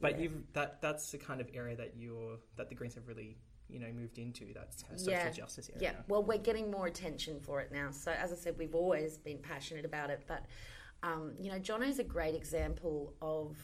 but 0.00 0.12
Yeah. 0.16 0.22
you've 0.22 0.52
that 0.54 0.80
that's 0.80 1.10
the 1.12 1.18
kind 1.18 1.40
of 1.40 1.48
area 1.54 1.76
that 1.76 1.92
you're 1.96 2.38
that 2.56 2.68
the 2.68 2.74
Greens 2.74 2.94
have 2.94 3.06
really 3.06 3.36
you 3.68 3.78
know 3.78 3.92
moved 3.92 4.18
into. 4.18 4.52
That's 4.54 4.82
kind 4.82 4.94
of 4.94 5.00
social 5.00 5.12
Yeah. 5.12 5.30
justice 5.30 5.70
area. 5.74 5.92
Yeah, 5.92 6.00
well, 6.08 6.22
we're 6.24 6.38
getting 6.38 6.70
more 6.70 6.86
attention 6.86 7.38
for 7.40 7.60
it 7.60 7.70
now. 7.70 7.90
So, 7.90 8.10
as 8.10 8.32
I 8.32 8.36
said, 8.36 8.56
we've 8.58 8.74
always 8.74 9.18
been 9.18 9.38
passionate 9.38 9.84
about 9.84 10.10
it. 10.10 10.22
But, 10.26 10.46
um, 11.02 11.34
you 11.38 11.52
know, 11.52 11.58
John 11.58 11.82
is 11.82 11.98
a 12.00 12.04
great 12.04 12.34
example 12.34 13.14
of 13.22 13.56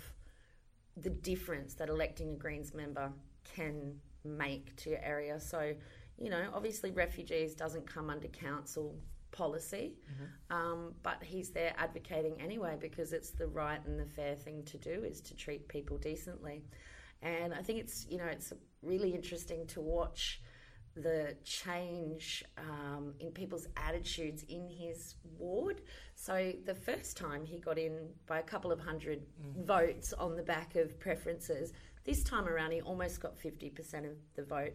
the 0.98 1.10
difference 1.10 1.74
that 1.74 1.88
electing 1.88 2.30
a 2.30 2.36
Greens 2.36 2.72
member 2.74 3.10
can 3.54 3.98
make 4.24 4.76
to 4.76 4.90
your 4.90 5.00
area. 5.02 5.40
So, 5.40 5.74
you 6.18 6.30
know, 6.30 6.44
obviously, 6.54 6.90
refugees 6.90 7.54
doesn't 7.54 7.86
come 7.86 8.10
under 8.10 8.28
council 8.28 8.94
policy, 9.32 9.94
um, 10.50 10.94
but 11.02 11.22
he's 11.22 11.50
there 11.50 11.74
advocating 11.76 12.40
anyway 12.40 12.76
because 12.80 13.12
it's 13.12 13.30
the 13.30 13.46
right 13.46 13.84
and 13.84 13.98
the 14.00 14.06
fair 14.06 14.34
thing 14.34 14.62
to 14.64 14.78
do 14.78 15.04
is 15.04 15.20
to 15.20 15.34
treat 15.34 15.68
people 15.68 15.98
decently. 15.98 16.64
And 17.22 17.52
I 17.52 17.62
think 17.62 17.80
it's 17.80 18.06
you 18.08 18.18
know 18.18 18.26
it's 18.26 18.52
really 18.82 19.14
interesting 19.14 19.66
to 19.68 19.80
watch 19.80 20.40
the 20.94 21.36
change 21.44 22.42
um, 22.56 23.12
in 23.20 23.30
people's 23.30 23.66
attitudes 23.76 24.42
in 24.48 24.66
his 24.68 25.16
ward. 25.38 25.82
So 26.14 26.52
the 26.64 26.74
first 26.74 27.18
time 27.18 27.44
he 27.44 27.58
got 27.58 27.78
in 27.78 28.08
by 28.26 28.38
a 28.38 28.42
couple 28.42 28.72
of 28.72 28.80
hundred 28.80 29.26
votes 29.58 30.14
on 30.14 30.36
the 30.36 30.42
back 30.42 30.76
of 30.76 30.98
preferences. 30.98 31.72
This 32.04 32.22
time 32.22 32.48
around, 32.48 32.70
he 32.70 32.80
almost 32.80 33.20
got 33.20 33.36
fifty 33.36 33.68
percent 33.68 34.06
of 34.06 34.12
the 34.36 34.44
vote. 34.44 34.74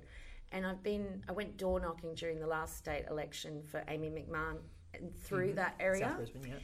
And 0.51 0.65
I've 0.65 0.83
been, 0.83 1.23
I 1.29 1.31
went 1.31 1.57
door 1.57 1.79
knocking 1.79 2.13
during 2.13 2.39
the 2.39 2.47
last 2.47 2.77
state 2.77 3.05
election 3.09 3.61
for 3.63 3.83
Amy 3.87 4.09
McMahon 4.09 4.57
and 4.93 5.15
through 5.15 5.53
that 5.53 5.75
area. 5.79 6.05
South 6.05 6.17
Brisbane, 6.17 6.43
yeah. 6.47 6.55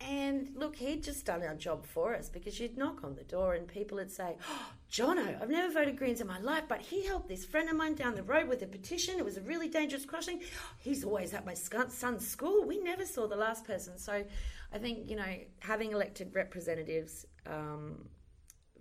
And 0.00 0.50
look, 0.54 0.76
he'd 0.76 1.02
just 1.02 1.24
done 1.24 1.42
our 1.42 1.54
job 1.54 1.86
for 1.86 2.14
us 2.14 2.28
because 2.28 2.60
you'd 2.60 2.76
knock 2.76 3.04
on 3.04 3.14
the 3.14 3.22
door 3.22 3.54
and 3.54 3.66
people 3.66 3.96
would 3.96 4.10
say, 4.10 4.36
oh, 4.50 4.66
Jono, 4.90 5.40
I've 5.40 5.48
never 5.48 5.72
voted 5.72 5.96
Greens 5.96 6.20
in 6.20 6.26
my 6.26 6.38
life, 6.40 6.64
but 6.68 6.80
he 6.80 7.06
helped 7.06 7.28
this 7.28 7.44
friend 7.44 7.70
of 7.70 7.76
mine 7.76 7.94
down 7.94 8.14
the 8.14 8.22
road 8.22 8.48
with 8.48 8.62
a 8.62 8.66
petition. 8.66 9.18
It 9.18 9.24
was 9.24 9.36
a 9.36 9.40
really 9.42 9.68
dangerous 9.68 10.04
crossing. 10.04 10.42
He's 10.78 11.04
always 11.04 11.32
at 11.32 11.46
my 11.46 11.54
son's 11.54 12.26
school. 12.26 12.64
We 12.64 12.78
never 12.80 13.06
saw 13.06 13.26
the 13.26 13.36
last 13.36 13.64
person. 13.64 13.96
So 13.96 14.24
I 14.72 14.78
think, 14.78 15.08
you 15.08 15.16
know, 15.16 15.36
having 15.60 15.92
elected 15.92 16.34
representatives 16.34 17.24
um, 17.46 18.04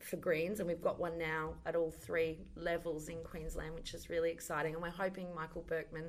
for 0.06 0.18
Greens, 0.18 0.60
and 0.60 0.68
we've 0.68 0.82
got 0.82 1.00
one 1.00 1.18
now 1.18 1.54
at 1.66 1.76
all 1.76 1.92
three 1.92 2.40
levels 2.56 3.10
in 3.10 3.24
Queensland, 3.24 3.74
which 3.76 3.94
is 3.94 4.10
really 4.10 4.32
exciting. 4.32 4.74
And 4.74 4.82
we're 4.82 4.90
hoping 4.90 5.34
Michael 5.36 5.64
Berkman 5.68 6.06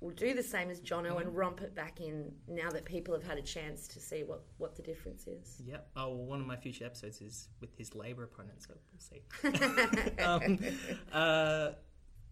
will 0.00 0.10
do 0.10 0.32
the 0.32 0.42
same 0.42 0.70
as 0.70 0.80
Jono 0.80 1.20
and 1.20 1.34
romp 1.36 1.60
it 1.60 1.74
back 1.74 2.00
in 2.00 2.32
now 2.46 2.70
that 2.70 2.84
people 2.84 3.12
have 3.14 3.24
had 3.24 3.36
a 3.36 3.42
chance 3.42 3.88
to 3.88 4.00
see 4.00 4.22
what, 4.22 4.44
what 4.58 4.76
the 4.76 4.82
difference 4.82 5.26
is. 5.26 5.60
Yep. 5.66 5.88
Oh, 5.96 6.08
well, 6.08 6.24
one 6.24 6.40
of 6.40 6.46
my 6.46 6.56
future 6.56 6.84
episodes 6.84 7.20
is 7.20 7.48
with 7.60 7.76
his 7.76 7.94
Labor 7.94 8.24
opponent, 8.24 8.62
so 8.62 8.74
we'll 8.92 9.00
see. 9.00 10.18
um, 10.22 10.58
uh, 11.12 11.70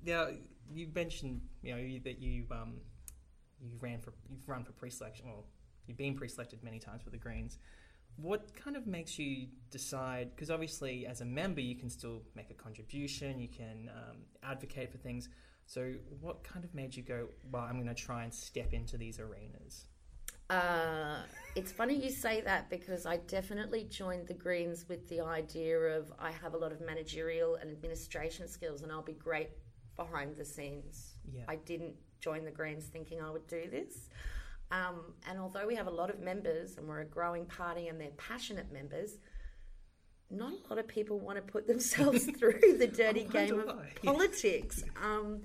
now, 0.05 0.29
you 0.73 0.89
mentioned 0.95 1.41
you 1.63 1.73
know 1.75 1.81
you- 1.81 2.01
that 2.01 2.21
you 2.21 2.45
um, 2.51 2.75
you 3.61 3.71
ran 3.81 4.01
for 4.01 4.13
you've 4.31 4.49
run 4.49 4.65
for 4.65 4.73
pre-selection. 4.73 5.27
Well, 5.27 5.45
you've 5.87 5.97
been 5.97 6.15
pre-selected 6.15 6.63
many 6.63 6.79
times 6.79 7.03
for 7.03 7.11
the 7.11 7.19
Greens. 7.19 7.59
What 8.17 8.55
kind 8.57 8.77
of 8.77 8.87
makes 8.87 9.19
you 9.19 9.49
decide? 9.71 10.31
Because 10.35 10.51
obviously, 10.51 11.07
as 11.07 11.21
a 11.21 11.25
member, 11.25 11.61
you 11.61 11.77
can 11.77 11.91
still 11.91 12.23
make 12.35 12.51
a 12.51 12.55
contribution. 12.55 13.39
You 13.39 13.49
can 13.49 13.91
um, 13.95 14.17
advocate 14.43 14.91
for 14.91 14.99
things. 14.99 15.29
So, 15.67 15.93
what 16.21 16.43
kind 16.45 16.65
of 16.65 16.75
made 16.75 16.97
you 16.97 17.03
go? 17.03 17.29
Well, 17.51 17.63
I'm 17.63 17.75
going 17.75 17.95
to 17.95 17.95
try 17.95 18.25
and 18.25 18.33
step 18.33 18.73
into 18.73 18.97
these 18.97 19.21
arenas. 19.21 19.87
Uh, 20.49 21.23
it's 21.57 21.73
funny 21.73 21.95
you 21.95 22.11
say 22.11 22.41
that 22.41 22.71
because 22.71 23.05
I 23.05 23.17
definitely 23.17 23.85
joined 23.85 24.29
the 24.29 24.35
Greens 24.35 24.87
with 24.89 25.09
the 25.09 25.21
idea 25.21 25.77
of 25.77 26.13
I 26.21 26.31
have 26.31 26.55
a 26.55 26.57
lot 26.57 26.71
of 26.71 26.81
managerial 26.81 27.57
and 27.57 27.71
administration 27.71 28.47
skills 28.47 28.83
and 28.83 28.93
I'll 28.93 29.03
be 29.03 29.15
great 29.15 29.51
behind 29.97 30.37
the 30.37 30.45
scenes. 30.45 31.15
Yeah. 31.33 31.43
I 31.49 31.57
didn't 31.57 31.95
join 32.21 32.45
the 32.45 32.53
Greens 32.53 32.85
thinking 32.87 33.21
I 33.21 33.31
would 33.31 33.47
do 33.49 33.69
this. 33.69 34.09
Um, 34.71 35.15
and 35.29 35.39
although 35.39 35.67
we 35.67 35.77
have 35.77 35.87
a 35.87 35.91
lot 35.91 36.11
of 36.11 36.21
members 36.21 36.77
and 36.77 36.89
we're 36.89 37.01
a 37.01 37.07
growing 37.07 37.47
party 37.47 37.89
and 37.89 38.01
they're 38.01 38.11
passionate 38.17 38.73
members, 38.73 39.19
not 40.31 40.53
a 40.53 40.69
lot 40.69 40.79
of 40.79 40.89
people 40.89 41.21
want 41.21 41.37
to 41.37 41.43
put 41.43 41.67
themselves 41.69 42.25
through 42.39 42.77
the 42.79 42.87
dirty 42.87 43.25
game 43.25 43.61
of 43.61 43.67
why. 43.67 43.93
politics. 44.05 44.83
Um, 45.03 45.43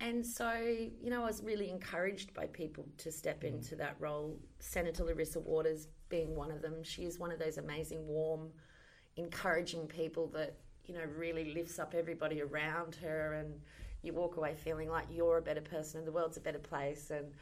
and 0.00 0.26
so, 0.26 0.52
you 1.00 1.10
know, 1.10 1.22
I 1.22 1.26
was 1.26 1.44
really 1.44 1.70
encouraged 1.70 2.34
by 2.34 2.46
people 2.46 2.84
to 2.98 3.12
step 3.12 3.44
into 3.44 3.76
that 3.76 3.94
role. 4.00 4.36
Senator 4.58 5.04
Larissa 5.04 5.38
Waters 5.38 5.86
being 6.08 6.34
one 6.34 6.50
of 6.50 6.60
them. 6.60 6.82
She 6.82 7.04
is 7.04 7.20
one 7.20 7.30
of 7.30 7.38
those 7.38 7.56
amazing, 7.56 8.04
warm, 8.08 8.50
encouraging 9.16 9.86
people 9.86 10.26
that, 10.34 10.56
you 10.86 10.94
know, 10.94 11.04
really 11.16 11.54
lifts 11.54 11.78
up 11.78 11.94
everybody 11.96 12.42
around 12.42 12.96
her 12.96 13.34
and 13.34 13.54
you 14.02 14.12
walk 14.12 14.36
away 14.38 14.56
feeling 14.56 14.88
like 14.88 15.06
you're 15.08 15.38
a 15.38 15.42
better 15.42 15.60
person 15.60 15.98
and 15.98 16.06
the 16.06 16.10
world's 16.10 16.36
a 16.36 16.40
better 16.40 16.58
place. 16.58 17.10
And 17.10 17.32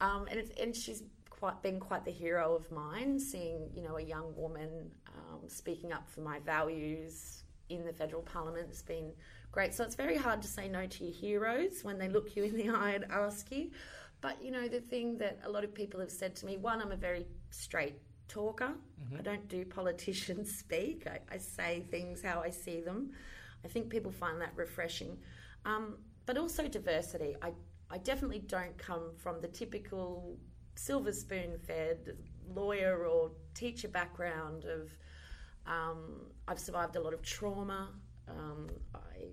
um, 0.00 0.26
and, 0.28 0.38
it's, 0.38 0.50
and 0.60 0.74
she's 0.74 1.02
quite 1.30 1.62
been 1.62 1.78
quite 1.78 2.04
the 2.04 2.10
hero 2.10 2.54
of 2.54 2.70
mine, 2.70 3.18
seeing, 3.18 3.70
you 3.74 3.82
know, 3.82 3.96
a 3.96 4.02
young 4.02 4.34
woman 4.36 4.90
um, 5.08 5.48
speaking 5.48 5.92
up 5.92 6.08
for 6.08 6.20
my 6.20 6.40
values 6.40 7.44
in 7.68 7.84
the 7.84 7.92
federal 7.92 8.22
parliament 8.22 8.68
has 8.68 8.82
been 8.82 9.12
great. 9.52 9.74
So 9.74 9.84
it's 9.84 9.94
very 9.94 10.16
hard 10.16 10.42
to 10.42 10.48
say 10.48 10.68
no 10.68 10.86
to 10.86 11.04
your 11.04 11.12
heroes 11.12 11.80
when 11.82 11.98
they 11.98 12.08
look 12.08 12.34
you 12.34 12.44
in 12.44 12.56
the 12.56 12.68
eye 12.74 12.92
and 12.92 13.04
ask 13.10 13.50
you. 13.52 13.70
But 14.20 14.42
you 14.42 14.50
know, 14.50 14.68
the 14.68 14.80
thing 14.80 15.18
that 15.18 15.38
a 15.44 15.50
lot 15.50 15.64
of 15.64 15.72
people 15.72 16.00
have 16.00 16.10
said 16.10 16.34
to 16.36 16.46
me 16.46 16.56
one, 16.56 16.80
I'm 16.80 16.92
a 16.92 16.96
very 16.96 17.26
straight 17.50 17.96
talker. 18.28 18.72
I 19.16 19.22
don't 19.22 19.46
do 19.48 19.64
politicians 19.78 20.56
speak, 20.56 21.06
I, 21.06 21.20
I 21.32 21.38
say 21.38 21.84
things 21.90 22.22
how 22.22 22.40
I 22.40 22.50
see 22.50 22.80
them. 22.80 23.12
I 23.64 23.68
think 23.68 23.90
people 23.90 24.12
find 24.12 24.40
that 24.40 24.52
refreshing. 24.56 25.18
Um, 25.64 25.98
but 26.26 26.36
also 26.36 26.68
diversity. 26.68 27.36
I, 27.42 27.52
I 27.90 27.98
definitely 27.98 28.40
don't 28.40 28.76
come 28.76 29.12
from 29.16 29.40
the 29.40 29.48
typical 29.48 30.38
silver 30.74 31.12
spoon 31.12 31.58
fed 31.58 32.16
lawyer 32.54 33.04
or 33.06 33.30
teacher 33.54 33.88
background 33.88 34.64
of 34.64 34.90
um, 35.66 36.22
I've 36.46 36.58
survived 36.58 36.96
a 36.96 37.00
lot 37.00 37.12
of 37.12 37.22
trauma. 37.22 37.90
Um, 38.28 38.68
I, 38.94 39.26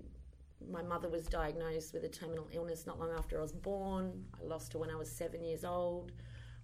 my 0.70 0.82
mother 0.82 1.08
was 1.08 1.26
diagnosed 1.26 1.92
with 1.94 2.04
a 2.04 2.08
terminal 2.08 2.48
illness 2.52 2.86
not 2.86 2.98
long 2.98 3.10
after 3.16 3.38
I 3.38 3.42
was 3.42 3.52
born. 3.52 4.24
I 4.38 4.44
lost 4.44 4.72
her 4.72 4.78
when 4.78 4.90
I 4.90 4.96
was 4.96 5.10
seven 5.10 5.42
years 5.42 5.64
old. 5.64 6.12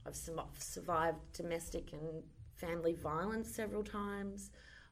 I've 0.07 0.17
sur- 0.17 0.35
survived 0.59 1.19
domestic 1.33 1.93
and 1.93 2.23
family 2.55 2.95
violence 2.95 3.49
several 3.49 3.83
times. 3.83 4.51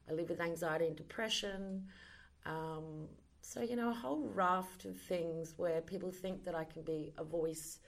I 0.09 0.13
live 0.13 0.29
with 0.29 0.41
anxiety 0.41 0.87
and 0.87 0.95
depression. 0.95 1.87
Um, 2.45 3.07
so, 3.51 3.61
you 3.61 3.75
know, 3.75 3.89
a 3.89 3.93
whole 3.93 4.29
raft 4.33 4.85
of 4.85 4.95
things 4.95 5.55
where 5.57 5.81
people 5.81 6.09
think 6.09 6.45
that 6.45 6.55
I 6.55 6.63
can 6.63 6.83
be 6.83 7.11
a 7.17 7.23
voice 7.25 7.79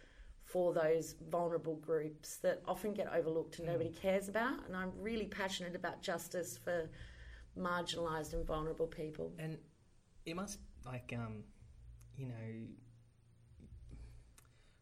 for 0.43 0.73
those 0.73 1.15
vulnerable 1.29 1.77
groups 1.77 2.35
that 2.39 2.61
often 2.67 2.93
get 2.93 3.07
overlooked 3.13 3.59
and 3.59 3.67
nobody 3.69 3.89
cares 3.89 4.27
about. 4.27 4.67
And 4.67 4.75
I'm 4.75 4.91
really 4.99 5.25
passionate 5.25 5.73
about 5.73 6.01
justice 6.01 6.59
for 6.61 6.89
marginalised 7.57 8.33
and 8.33 8.45
vulnerable 8.45 8.87
people. 8.87 9.31
And 9.39 9.57
it 10.25 10.35
must 10.35 10.59
like 10.85 11.13
um, 11.15 11.45
you 12.17 12.25
know, 12.27 12.67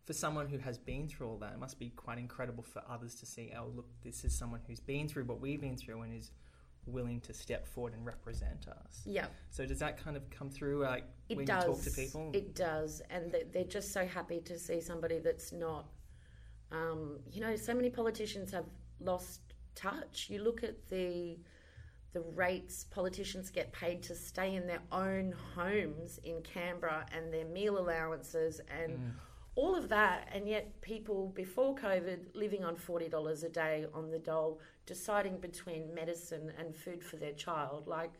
for 0.03 0.13
someone 0.13 0.47
who 0.47 0.57
has 0.57 0.79
been 0.79 1.07
through 1.07 1.27
all 1.29 1.37
that, 1.37 1.53
it 1.53 1.59
must 1.59 1.77
be 1.77 1.89
quite 1.89 2.17
incredible 2.17 2.63
for 2.63 2.81
others 2.89 3.13
to 3.19 3.27
see. 3.27 3.53
Oh, 3.55 3.71
look, 3.75 3.85
this 4.03 4.25
is 4.25 4.35
someone 4.35 4.61
who's 4.65 4.79
been 4.79 5.07
through 5.07 5.25
what 5.25 5.39
we've 5.39 5.61
been 5.61 5.77
through 5.77 6.01
and 6.01 6.17
is 6.17 6.31
willing 6.85 7.19
to 7.21 7.33
step 7.33 7.67
forward 7.67 7.93
and 7.93 8.05
represent 8.05 8.67
us. 8.67 9.01
Yeah, 9.05 9.27
So 9.49 9.65
does 9.65 9.79
that 9.79 9.97
kind 10.03 10.17
of 10.17 10.29
come 10.29 10.49
through 10.49 10.81
like 10.83 11.05
it 11.29 11.37
when 11.37 11.45
does. 11.45 11.65
you 11.65 11.73
talk 11.73 11.81
to 11.83 11.91
people? 11.91 12.31
It 12.33 12.55
does. 12.55 13.01
And 13.09 13.31
they- 13.31 13.43
they're 13.43 13.63
just 13.63 13.91
so 13.91 14.05
happy 14.05 14.39
to 14.41 14.57
see 14.57 14.81
somebody 14.81 15.19
that's 15.19 15.51
not, 15.51 15.87
um, 16.71 17.19
you 17.31 17.41
know, 17.41 17.55
so 17.55 17.73
many 17.73 17.89
politicians 17.89 18.51
have 18.51 18.65
lost 18.99 19.41
touch. 19.75 20.29
You 20.29 20.41
look 20.43 20.63
at 20.63 20.87
the 20.89 21.39
the 22.13 22.19
rates 22.19 22.83
politicians 22.89 23.49
get 23.49 23.71
paid 23.71 24.03
to 24.03 24.13
stay 24.13 24.55
in 24.55 24.67
their 24.67 24.81
own 24.91 25.31
homes 25.55 26.17
in 26.25 26.41
Canberra 26.41 27.05
and 27.13 27.33
their 27.33 27.45
meal 27.45 27.77
allowances 27.79 28.59
and 28.67 29.13
all 29.55 29.75
of 29.75 29.89
that 29.89 30.29
and 30.33 30.47
yet 30.47 30.79
people 30.81 31.27
before 31.35 31.75
covid 31.75 32.19
living 32.33 32.63
on 32.63 32.75
$40 32.75 33.43
a 33.43 33.49
day 33.49 33.85
on 33.93 34.09
the 34.09 34.19
dole 34.19 34.59
deciding 34.85 35.37
between 35.37 35.93
medicine 35.93 36.51
and 36.57 36.75
food 36.75 37.03
for 37.03 37.17
their 37.17 37.33
child 37.33 37.87
like 37.87 38.13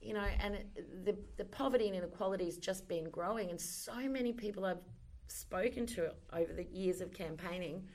you 0.00 0.14
know 0.14 0.26
and 0.40 0.58
the 1.04 1.16
the 1.36 1.44
poverty 1.44 1.86
and 1.86 1.96
inequality 1.96 2.44
has 2.44 2.58
just 2.58 2.86
been 2.88 3.08
growing 3.10 3.50
and 3.50 3.60
so 3.60 4.08
many 4.08 4.32
people 4.32 4.64
I've 4.64 4.82
spoken 5.28 5.86
to 5.86 6.12
over 6.32 6.52
the 6.52 6.66
years 6.72 7.00
of 7.00 7.12
campaigning 7.12 7.86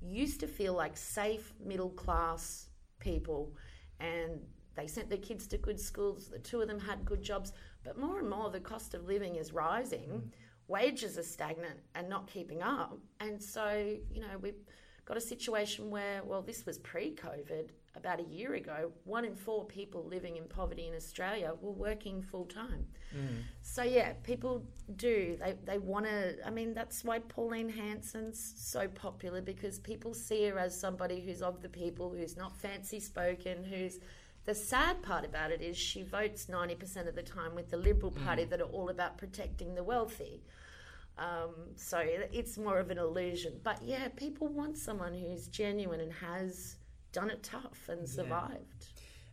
used 0.00 0.40
to 0.40 0.46
feel 0.46 0.74
like 0.74 0.96
safe 0.96 1.52
middle 1.62 1.90
class 1.90 2.68
people 2.98 3.52
and 3.98 4.40
they 4.74 4.86
sent 4.86 5.08
their 5.10 5.18
kids 5.18 5.46
to 5.48 5.58
good 5.58 5.78
schools 5.78 6.28
the 6.28 6.38
two 6.38 6.60
of 6.60 6.68
them 6.68 6.78
had 6.78 7.04
good 7.04 7.22
jobs 7.22 7.52
but 7.84 7.98
more 7.98 8.18
and 8.18 8.28
more 8.30 8.50
the 8.50 8.60
cost 8.60 8.94
of 8.94 9.06
living 9.06 9.36
is 9.36 9.52
rising 9.52 10.30
wages 10.70 11.18
are 11.18 11.22
stagnant 11.22 11.78
and 11.94 12.08
not 12.08 12.26
keeping 12.26 12.62
up 12.62 12.98
and 13.20 13.42
so 13.42 13.94
you 14.10 14.20
know 14.20 14.38
we've 14.40 14.62
got 15.04 15.16
a 15.16 15.20
situation 15.20 15.90
where 15.90 16.22
well 16.24 16.42
this 16.42 16.64
was 16.64 16.78
pre-covid 16.78 17.70
about 17.96 18.20
a 18.20 18.24
year 18.24 18.54
ago 18.54 18.92
one 19.04 19.24
in 19.24 19.34
four 19.34 19.64
people 19.64 20.04
living 20.04 20.36
in 20.36 20.44
poverty 20.44 20.86
in 20.86 20.94
australia 20.94 21.52
were 21.60 21.72
working 21.72 22.22
full 22.22 22.44
time 22.44 22.86
mm. 23.14 23.42
so 23.62 23.82
yeah, 23.82 24.12
people 24.22 24.64
do. 24.96 25.36
They 25.40 25.54
they 25.64 25.78
want 25.78 26.06
to. 26.06 26.36
I 26.46 26.50
mean, 26.50 26.74
that's 26.74 27.04
why 27.04 27.18
Pauline 27.20 27.68
Hanson's 27.68 28.54
so 28.56 28.88
popular 28.88 29.40
because 29.40 29.78
people 29.78 30.14
see 30.14 30.46
her 30.48 30.58
as 30.58 30.78
somebody 30.78 31.20
who's 31.20 31.42
of 31.42 31.62
the 31.62 31.68
people, 31.68 32.10
who's 32.10 32.36
not 32.36 32.56
fancy 32.56 33.00
spoken, 33.00 33.64
who's. 33.64 33.98
The 34.46 34.54
sad 34.54 35.02
part 35.02 35.24
about 35.26 35.52
it 35.52 35.60
is 35.60 35.76
she 35.76 36.02
votes 36.02 36.48
ninety 36.48 36.74
percent 36.74 37.08
of 37.08 37.14
the 37.14 37.22
time 37.22 37.54
with 37.54 37.70
the 37.70 37.76
Liberal 37.76 38.10
Party 38.10 38.44
mm. 38.44 38.50
that 38.50 38.60
are 38.60 38.72
all 38.72 38.88
about 38.88 39.18
protecting 39.18 39.74
the 39.74 39.84
wealthy. 39.84 40.42
Um, 41.20 41.54
so 41.76 41.98
it's 42.02 42.56
more 42.56 42.78
of 42.78 42.90
an 42.90 42.96
illusion. 42.98 43.60
But 43.62 43.80
yeah, 43.84 44.08
people 44.08 44.48
want 44.48 44.78
someone 44.78 45.12
who's 45.12 45.48
genuine 45.48 46.00
and 46.00 46.12
has 46.14 46.76
done 47.12 47.28
it 47.30 47.42
tough 47.42 47.88
and 47.88 48.08
survived. 48.08 48.86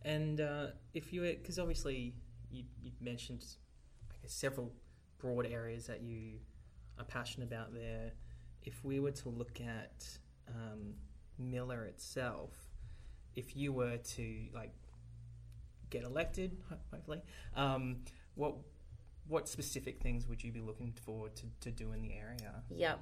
And 0.03 0.41
uh, 0.41 0.67
if 0.93 1.13
you, 1.13 1.21
because 1.21 1.57
obviously 1.57 2.13
you, 2.51 2.63
you 2.83 2.91
mentioned, 2.99 3.45
I 4.11 4.15
guess, 4.21 4.33
several 4.33 4.73
broad 5.17 5.45
areas 5.45 5.87
that 5.87 6.01
you 6.01 6.39
are 6.99 7.05
passionate 7.05 7.47
about 7.47 7.73
there. 7.73 8.11
If 8.63 8.83
we 8.83 8.99
were 8.99 9.11
to 9.11 9.29
look 9.29 9.61
at 9.61 10.05
um, 10.49 10.93
Miller 11.37 11.85
itself, 11.85 12.51
if 13.35 13.55
you 13.55 13.71
were 13.71 13.97
to 13.97 14.35
like 14.53 14.73
get 15.89 16.03
elected, 16.03 16.57
hopefully, 16.91 17.21
um, 17.55 17.99
what 18.35 18.55
what 19.27 19.47
specific 19.47 20.01
things 20.01 20.27
would 20.27 20.43
you 20.43 20.51
be 20.51 20.61
looking 20.61 20.93
for 21.05 21.29
to, 21.29 21.45
to 21.61 21.71
do 21.71 21.91
in 21.91 22.01
the 22.01 22.13
area? 22.13 22.63
Yep. 22.69 22.99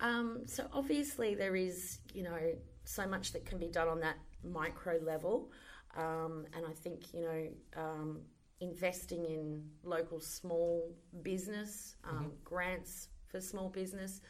Um, 0.00 0.42
so 0.46 0.66
obviously 0.72 1.34
there 1.34 1.56
is, 1.56 1.98
you 2.12 2.22
know, 2.22 2.38
so 2.84 3.06
much 3.06 3.32
that 3.32 3.44
can 3.46 3.58
be 3.58 3.68
done 3.68 3.88
on 3.88 4.00
that 4.00 4.16
micro 4.44 4.98
level, 5.02 5.50
um, 5.96 6.44
and 6.54 6.64
I 6.66 6.72
think 6.72 7.14
you 7.14 7.22
know, 7.22 7.48
um, 7.82 8.20
investing 8.60 9.24
in 9.24 9.64
local 9.82 10.20
small 10.20 10.94
business, 11.22 11.96
um, 12.04 12.32
grants 12.44 13.08
for 13.28 13.40
small 13.40 13.70
business, 13.70 14.20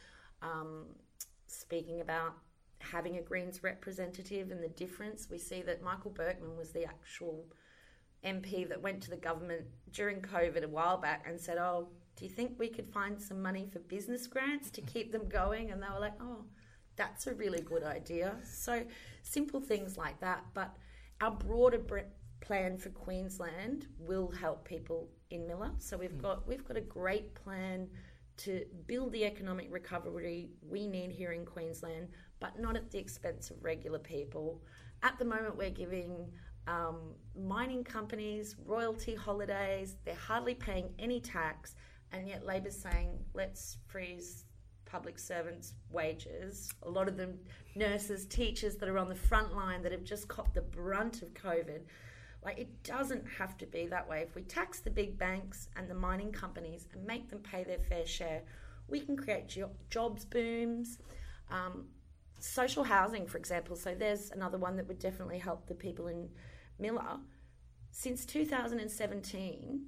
um, 0.42 0.86
speaking 1.46 2.00
about 2.00 2.34
having 2.78 3.18
a 3.18 3.22
Greens 3.22 3.62
representative 3.62 4.50
and 4.50 4.62
the 4.62 4.68
difference. 4.68 5.28
We 5.30 5.38
see 5.38 5.62
that 5.62 5.82
Michael 5.82 6.12
Berkman 6.12 6.56
was 6.56 6.70
the 6.70 6.84
actual 6.84 7.44
MP 8.26 8.68
that 8.68 8.82
went 8.82 9.02
to 9.04 9.10
the 9.10 9.16
government 9.16 9.62
during 9.92 10.20
COVID 10.20 10.62
a 10.64 10.68
while 10.68 10.98
back 10.98 11.24
and 11.26 11.40
said, 11.40 11.58
"Oh, 11.58 11.88
do 12.16 12.24
you 12.24 12.30
think 12.30 12.58
we 12.58 12.68
could 12.68 12.88
find 12.88 13.20
some 13.20 13.40
money 13.40 13.66
for 13.72 13.78
business 13.80 14.26
grants 14.26 14.70
to 14.70 14.82
keep 14.82 15.12
them 15.12 15.28
going?" 15.28 15.70
And 15.70 15.82
they 15.82 15.88
were 15.88 16.00
like, 16.00 16.20
"Oh, 16.20 16.44
that's 16.96 17.26
a 17.26 17.34
really 17.34 17.60
good 17.60 17.84
idea." 17.84 18.36
So 18.44 18.84
simple 19.22 19.60
things 19.60 19.96
like 19.96 20.20
that, 20.20 20.44
but 20.54 20.76
our 21.20 21.30
broader 21.30 21.80
plan 22.40 22.76
for 22.76 22.90
Queensland 22.90 23.86
will 23.98 24.30
help 24.30 24.64
people 24.64 25.08
in 25.30 25.46
Miller. 25.46 25.72
So 25.78 25.96
we've 25.96 26.10
hmm. 26.10 26.20
got 26.20 26.46
we've 26.46 26.64
got 26.64 26.76
a 26.76 26.82
great 26.82 27.34
plan 27.34 27.88
to 28.38 28.64
build 28.86 29.12
the 29.12 29.24
economic 29.24 29.68
recovery 29.72 30.50
we 30.62 30.86
need 30.86 31.10
here 31.10 31.32
in 31.32 31.46
Queensland, 31.46 32.08
but 32.38 32.60
not 32.60 32.76
at 32.76 32.90
the 32.90 32.98
expense 32.98 33.50
of 33.50 33.62
regular 33.64 33.98
people. 33.98 34.62
At 35.02 35.18
the 35.18 35.24
moment, 35.24 35.56
we're 35.56 35.70
giving 35.70 36.30
um, 36.66 36.96
mining 37.38 37.84
companies 37.84 38.56
royalty 38.64 39.14
holidays. 39.14 39.96
They're 40.04 40.14
hardly 40.14 40.54
paying 40.54 40.90
any 40.98 41.20
tax, 41.20 41.74
and 42.12 42.28
yet 42.28 42.44
Labor's 42.44 42.76
saying 42.76 43.18
let's 43.34 43.78
freeze 43.86 44.44
public 44.84 45.18
servants' 45.18 45.74
wages. 45.90 46.72
A 46.82 46.90
lot 46.90 47.08
of 47.08 47.16
them 47.16 47.38
nurses, 47.74 48.24
teachers 48.26 48.76
that 48.76 48.88
are 48.88 48.98
on 48.98 49.08
the 49.08 49.14
front 49.14 49.54
line 49.54 49.82
that 49.82 49.92
have 49.92 50.04
just 50.04 50.28
copped 50.28 50.54
the 50.54 50.62
brunt 50.62 51.22
of 51.22 51.34
COVID. 51.34 51.82
Like 52.44 52.58
it 52.58 52.82
doesn't 52.82 53.24
have 53.38 53.58
to 53.58 53.66
be 53.66 53.86
that 53.88 54.08
way. 54.08 54.20
If 54.20 54.34
we 54.34 54.42
tax 54.42 54.80
the 54.80 54.90
big 54.90 55.18
banks 55.18 55.68
and 55.76 55.88
the 55.88 55.94
mining 55.94 56.32
companies 56.32 56.86
and 56.92 57.04
make 57.04 57.28
them 57.28 57.40
pay 57.40 57.64
their 57.64 57.78
fair 57.78 58.06
share, 58.06 58.42
we 58.88 59.00
can 59.00 59.16
create 59.16 59.48
jo- 59.48 59.70
jobs 59.90 60.24
booms. 60.24 60.98
Um, 61.50 61.86
social 62.38 62.84
housing, 62.84 63.26
for 63.26 63.38
example. 63.38 63.76
So 63.76 63.94
there's 63.94 64.30
another 64.30 64.58
one 64.58 64.76
that 64.76 64.86
would 64.86 64.98
definitely 64.98 65.38
help 65.38 65.66
the 65.66 65.74
people 65.74 66.08
in 66.08 66.28
Miller. 66.78 67.18
Since 67.90 68.26
2017, 68.26 69.86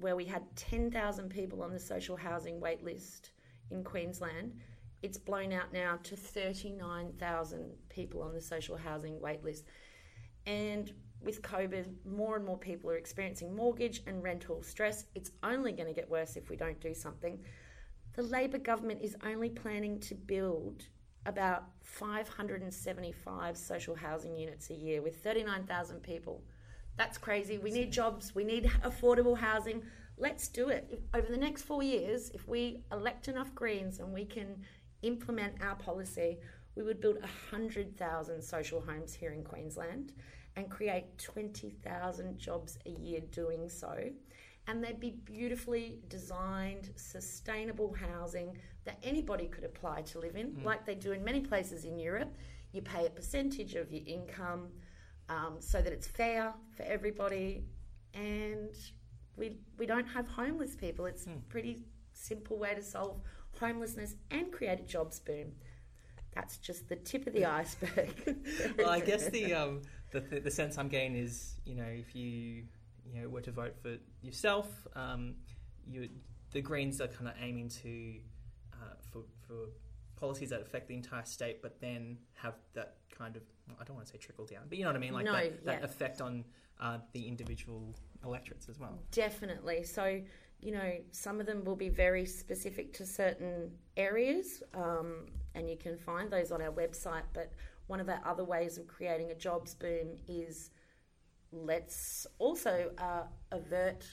where 0.00 0.16
we 0.16 0.24
had 0.24 0.44
10,000 0.56 1.28
people 1.28 1.62
on 1.62 1.72
the 1.72 1.78
social 1.78 2.16
housing 2.16 2.60
wait 2.60 2.84
list 2.84 3.30
in 3.70 3.82
Queensland, 3.82 4.54
it's 5.02 5.18
blown 5.18 5.52
out 5.52 5.72
now 5.72 5.98
to 6.02 6.16
39,000 6.16 7.70
people 7.88 8.22
on 8.22 8.34
the 8.34 8.40
social 8.40 8.76
housing 8.76 9.20
wait 9.20 9.44
list. 9.44 9.64
And 10.46 10.92
with 11.20 11.42
COVID, 11.42 11.86
more 12.04 12.36
and 12.36 12.44
more 12.44 12.58
people 12.58 12.90
are 12.90 12.96
experiencing 12.96 13.54
mortgage 13.54 14.02
and 14.06 14.22
rental 14.22 14.62
stress. 14.62 15.06
It's 15.14 15.30
only 15.42 15.72
going 15.72 15.88
to 15.88 15.94
get 15.94 16.08
worse 16.08 16.36
if 16.36 16.48
we 16.48 16.56
don't 16.56 16.80
do 16.80 16.94
something. 16.94 17.38
The 18.14 18.22
Labor 18.22 18.58
government 18.58 19.02
is 19.02 19.16
only 19.24 19.50
planning 19.50 20.00
to 20.00 20.14
build 20.14 20.84
about 21.26 21.64
575 21.82 23.56
social 23.56 23.94
housing 23.94 24.36
units 24.36 24.70
a 24.70 24.74
year 24.74 25.02
with 25.02 25.16
39,000 25.22 26.02
people. 26.02 26.42
That's 26.96 27.18
crazy. 27.18 27.58
We 27.58 27.70
need 27.70 27.92
jobs, 27.92 28.34
we 28.34 28.44
need 28.44 28.64
affordable 28.84 29.38
housing. 29.38 29.82
Let's 30.16 30.48
do 30.48 30.68
it. 30.68 31.00
Over 31.14 31.28
the 31.28 31.36
next 31.36 31.62
four 31.62 31.82
years, 31.82 32.30
if 32.34 32.48
we 32.48 32.82
elect 32.90 33.28
enough 33.28 33.54
Greens 33.54 34.00
and 34.00 34.12
we 34.12 34.24
can 34.24 34.62
implement 35.02 35.62
our 35.62 35.76
policy, 35.76 36.38
we 36.74 36.82
would 36.82 37.00
build 37.00 37.20
100,000 37.20 38.42
social 38.42 38.80
homes 38.80 39.14
here 39.14 39.32
in 39.32 39.44
Queensland 39.44 40.12
and 40.56 40.68
create 40.68 41.18
20,000 41.18 42.38
jobs 42.38 42.78
a 42.86 42.90
year 42.90 43.20
doing 43.30 43.68
so. 43.68 43.96
And 44.68 44.84
they'd 44.84 45.00
be 45.00 45.16
beautifully 45.24 45.98
designed, 46.08 46.90
sustainable 46.94 47.94
housing 47.94 48.56
that 48.84 48.98
anybody 49.02 49.46
could 49.46 49.64
apply 49.64 50.02
to 50.02 50.20
live 50.20 50.36
in, 50.36 50.60
like 50.62 50.84
they 50.84 50.94
do 50.94 51.12
in 51.12 51.24
many 51.24 51.40
places 51.40 51.84
in 51.84 51.98
Europe. 51.98 52.32
You 52.72 52.82
pay 52.82 53.06
a 53.06 53.10
percentage 53.10 53.74
of 53.74 53.90
your 53.90 54.02
income 54.06 54.68
um, 55.28 55.56
so 55.58 55.80
that 55.80 55.92
it's 55.92 56.06
fair 56.06 56.52
for 56.76 56.82
everybody, 56.84 57.64
and 58.14 58.74
we 59.36 59.56
we 59.78 59.86
don't 59.86 60.06
have 60.06 60.28
homeless 60.28 60.76
people. 60.76 61.06
It's 61.06 61.26
a 61.26 61.30
pretty 61.48 61.82
simple 62.12 62.58
way 62.58 62.74
to 62.74 62.82
solve 62.82 63.20
homelessness 63.58 64.16
and 64.30 64.52
create 64.52 64.80
a 64.80 64.82
jobs 64.82 65.20
boom. 65.20 65.52
That's 66.34 66.58
just 66.58 66.88
the 66.88 66.96
tip 66.96 67.26
of 67.26 67.32
the 67.32 67.44
iceberg. 67.60 68.36
well, 68.76 68.90
I 68.90 69.00
guess 69.00 69.28
the 69.28 69.54
um, 69.60 69.82
the 70.10 70.20
the 70.20 70.50
sense 70.50 70.78
I'm 70.78 70.88
getting 70.88 71.16
is, 71.16 71.54
you 71.64 71.74
know, 71.74 71.88
if 71.88 72.14
you 72.14 72.64
you 73.12 73.20
know 73.20 73.28
were 73.28 73.40
to 73.40 73.50
vote 73.50 73.74
for 73.80 73.96
yourself, 74.22 74.66
um, 74.94 75.34
you 75.86 76.08
the 76.52 76.60
Greens 76.60 77.00
are 77.00 77.08
kind 77.08 77.28
of 77.28 77.34
aiming 77.40 77.68
to 77.68 78.14
uh, 78.74 78.94
for 79.10 79.22
for 79.46 79.68
policies 80.16 80.50
that 80.50 80.60
affect 80.60 80.88
the 80.88 80.94
entire 80.94 81.24
state, 81.24 81.62
but 81.62 81.80
then 81.80 82.18
have 82.34 82.54
that 82.74 82.96
kind 83.16 83.36
of 83.36 83.42
I 83.80 83.84
don't 83.84 83.96
want 83.96 84.06
to 84.06 84.12
say 84.12 84.18
trickle 84.18 84.46
down, 84.46 84.62
but 84.68 84.78
you 84.78 84.84
know 84.84 84.90
what 84.90 84.96
I 84.96 85.00
mean, 85.00 85.12
like 85.12 85.26
No, 85.26 85.32
that, 85.32 85.64
that 85.64 85.84
effect 85.84 86.20
on 86.20 86.44
uh, 86.80 86.98
the 87.12 87.26
individual 87.26 87.94
electorates 88.24 88.68
as 88.68 88.78
well. 88.78 88.98
Definitely. 89.10 89.84
So, 89.84 90.20
you 90.60 90.72
know, 90.72 90.92
some 91.10 91.40
of 91.40 91.46
them 91.46 91.64
will 91.64 91.76
be 91.76 91.88
very 91.88 92.24
specific 92.24 92.92
to 92.94 93.06
certain 93.06 93.70
areas, 93.96 94.62
um, 94.74 95.26
and 95.54 95.68
you 95.68 95.76
can 95.76 95.96
find 95.96 96.30
those 96.30 96.50
on 96.50 96.62
our 96.62 96.72
website. 96.72 97.24
But 97.32 97.52
one 97.86 98.00
of 98.00 98.08
our 98.08 98.20
other 98.24 98.44
ways 98.44 98.78
of 98.78 98.86
creating 98.86 99.30
a 99.30 99.34
jobs 99.34 99.74
boom 99.74 100.16
is 100.26 100.70
let's 101.52 102.26
also 102.38 102.90
uh, 102.98 103.22
avert 103.52 104.04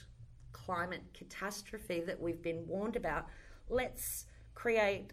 climate 0.52 1.02
catastrophe 1.12 2.00
that 2.00 2.20
we've 2.20 2.42
been 2.42 2.66
warned 2.66 2.96
about. 2.96 3.26
Let's 3.68 4.26
create 4.54 5.12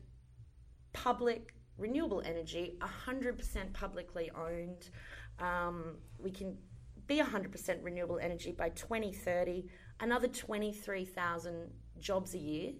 public 0.93 1.53
renewable 1.77 2.21
energy, 2.25 2.77
100% 2.81 3.73
publicly 3.73 4.31
owned. 4.35 4.89
Um, 5.39 5.97
we 6.19 6.31
can 6.31 6.57
be 7.07 7.19
100% 7.19 7.83
renewable 7.83 8.19
energy 8.19 8.51
by 8.51 8.69
2030, 8.69 9.65
another 9.99 10.27
23,000 10.27 11.69
jobs 11.99 12.33
a 12.33 12.37
year, 12.37 12.71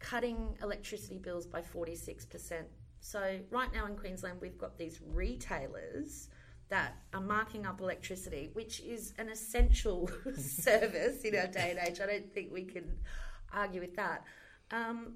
cutting 0.00 0.56
electricity 0.62 1.18
bills 1.18 1.46
by 1.46 1.62
46%. 1.62 2.64
So, 3.00 3.38
right 3.50 3.72
now 3.72 3.86
in 3.86 3.96
Queensland, 3.96 4.40
we've 4.40 4.58
got 4.58 4.78
these 4.78 5.00
retailers 5.06 6.28
that 6.68 6.96
are 7.12 7.20
marking 7.20 7.66
up 7.66 7.80
electricity, 7.80 8.50
which 8.54 8.80
is 8.80 9.12
an 9.18 9.28
essential 9.28 10.10
service 10.36 11.22
in 11.22 11.36
our 11.36 11.46
day 11.46 11.76
and 11.76 11.88
age. 11.88 12.00
I 12.00 12.06
don't 12.06 12.32
think 12.32 12.52
we 12.52 12.64
can 12.64 12.90
argue 13.52 13.80
with 13.80 13.94
that. 13.96 14.24
Um, 14.70 15.14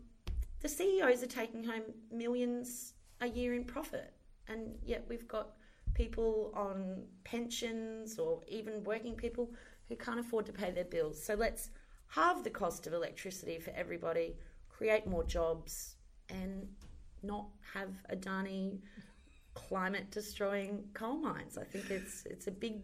the 0.60 0.68
CEOs 0.68 1.22
are 1.22 1.28
taking 1.28 1.64
home 1.64 1.82
millions 2.12 2.94
a 3.20 3.26
year 3.26 3.54
in 3.54 3.64
profit, 3.64 4.12
and 4.48 4.76
yet 4.84 5.04
we've 5.08 5.26
got 5.26 5.50
people 5.94 6.52
on 6.54 7.02
pensions 7.24 8.18
or 8.18 8.40
even 8.46 8.84
working 8.84 9.14
people 9.14 9.50
who 9.88 9.96
can't 9.96 10.20
afford 10.20 10.46
to 10.46 10.52
pay 10.52 10.70
their 10.70 10.84
bills. 10.84 11.22
So 11.22 11.34
let's 11.34 11.70
halve 12.08 12.44
the 12.44 12.50
cost 12.50 12.86
of 12.86 12.92
electricity 12.92 13.58
for 13.58 13.70
everybody, 13.70 14.36
create 14.68 15.06
more 15.06 15.24
jobs, 15.24 15.96
and 16.28 16.68
not 17.22 17.46
have 17.74 17.90
Adani 18.12 18.78
climate 19.68 20.10
destroying 20.10 20.84
coal 20.94 21.16
mines. 21.18 21.58
I 21.58 21.64
think 21.64 21.90
it's 21.90 22.24
it's 22.26 22.46
a 22.46 22.50
big 22.50 22.82